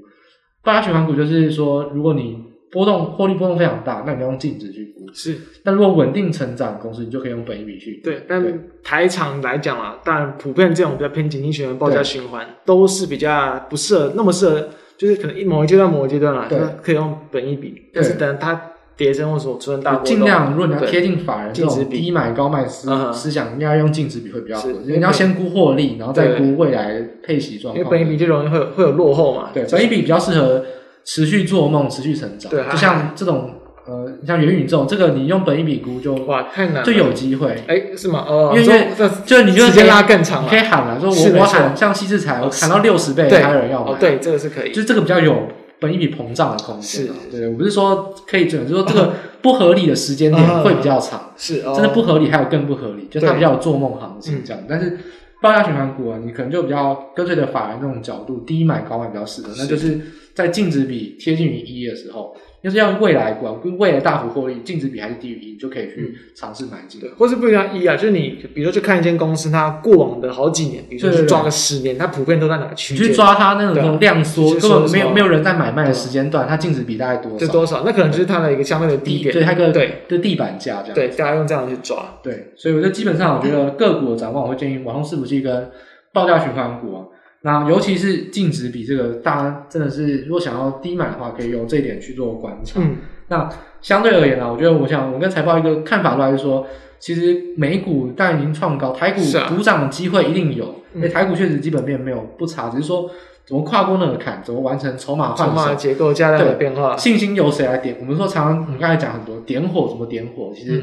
[0.63, 2.39] 报价循环股就是说，如果你
[2.75, 5.07] 波动获利波动非常大，那你要用净值去估。
[5.14, 5.39] 是。
[5.62, 8.03] 但如果稳定成长的公司，你就可以用本益比去。
[8.05, 8.25] 对。
[8.29, 8.45] 但
[8.83, 14.68] 台厂来讲啊，当然普遍这种比较偏景气循环、报价循环都是比较不适合，那么适合
[14.99, 17.83] 就是可能一某一阶段、某一阶段啦，对，可以用本益比。
[17.95, 18.61] 但是等它。
[18.97, 24.68] 跌升或者出现大波动，尽量如果你要贴近法人这种低买高卖思思想，应该用净值比会比较好。
[24.87, 27.77] 你要先估获利，然后再估未来配息状况。
[27.77, 29.51] 因为本益比就容易会有会有落后嘛。
[29.53, 30.64] 对，本益比比较适合
[31.05, 32.51] 持续做梦、持续成长。
[32.51, 33.55] 对，就像这种
[33.87, 37.63] 呃，像元宇宙这个，你用本一比估就哇太难，就有机会。
[37.67, 38.25] 哎，是吗？
[38.29, 38.89] 哦，因为
[39.27, 43.99] 就你就时间拉更长，可以喊了，说我我喊像矽智财，我喊到六十倍，还有人要买。
[43.99, 45.49] 对，这个是可以，就是这个比较有。
[45.81, 54.63] 本一比膨胀的空间，是，对，我不是说可以准，就是说这个 不合理的时间点会比较长，是，真的不合理，还有更不合理，就它比较有做梦行情这样。
[54.67, 54.97] 但是
[55.45, 60.01] 报价循环股啊，你可能就比较跟随着法人这种角度，低买高卖比较适合，那就是
[60.33, 62.35] 在净值比贴近于一的时候。
[62.65, 66.99] 就是要未来股，跟未来大幅获利，净值比还是低于一，就可以去尝试买进。
[66.99, 73.05] 对，或是不一样一啊，就是你比如说去看一间公司，它过往的好几年，比如说去抓个十年，它普遍都在哪个区间？
[73.05, 77.39] 你去抓它那种量缩，根本没有没有人在买卖的时间段，它净值比大概多少？
[77.39, 77.83] 这多少？
[77.85, 80.95] 那可能就是它的一个相对的低点，对，它个对就地板价这样。
[80.95, 82.19] 对，大家用这样去抓。
[82.23, 85.71] 对，所以我觉得基本上，我觉得个股的展望，我会建议网通伺服器跟
[86.15, 87.05] 报价循环股啊。
[87.45, 92.81] 那尤其是净值比这个，大家真的是如果想要低买的话，可以用这一点去做观察。
[92.81, 92.97] 嗯。
[93.29, 93.49] 那
[93.81, 96.67] 相对而言呢，我觉得我想我跟财报一个看法都还是说，
[96.99, 100.83] 其实美股当然已经创高，台股补涨的机会一定有。
[100.95, 103.11] 因为台股确实基本面没有不差，只是说
[103.45, 107.97] 怎么跨过那个坎，怎么完成筹码换手，筹码结构加量的变化，信心由谁来点？
[107.99, 110.83] 我们说常常，我们刚才讲很多点火怎么点火，其实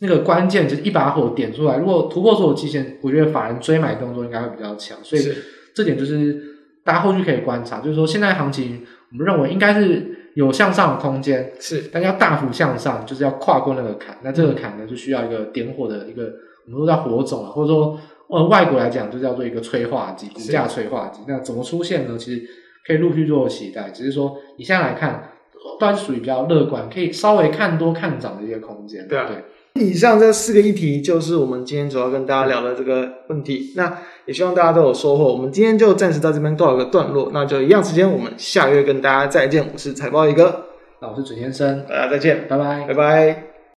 [0.00, 5.22] 那个关键就是一把火点出来，如果突破所有期限，我觉得法人追买动作应该会比较强，所以
[5.78, 6.42] 这点就是
[6.84, 10.16] 大家后续可以观察，就是说现在行情，我们认为应该是。
[10.34, 14.16] 有向上的空间是，但要大幅向上，就是要跨过那个坎。
[14.22, 16.30] 那这个坎呢，就需要一个点火的一个，
[16.66, 17.98] 我们说叫火种啊，或者说
[18.28, 21.22] 呃外国来讲就叫做一个催化剂，股价催化剂。
[21.26, 22.16] 那怎么出现呢？
[22.16, 22.46] 其实
[22.86, 25.32] 可以陆续做期待，只是说你现在来看，
[25.80, 29.08] 都还是属于比较乐观，可以稍微看多看涨的一些空间。
[29.08, 29.82] 对啊，对。
[29.82, 33.72] 以上这四个议题就是我们今天主要跟大家聊的这个问题。
[33.74, 33.98] 那
[34.28, 35.24] 也希望大家都有收获。
[35.32, 37.30] 我们今天就暂时到这边告一个段落。
[37.32, 39.66] 那就一样时间，我们下个月跟大家再见。
[39.72, 40.66] 我是财报一哥，
[41.00, 43.57] 那我是准先生，大家再见，拜拜，拜拜。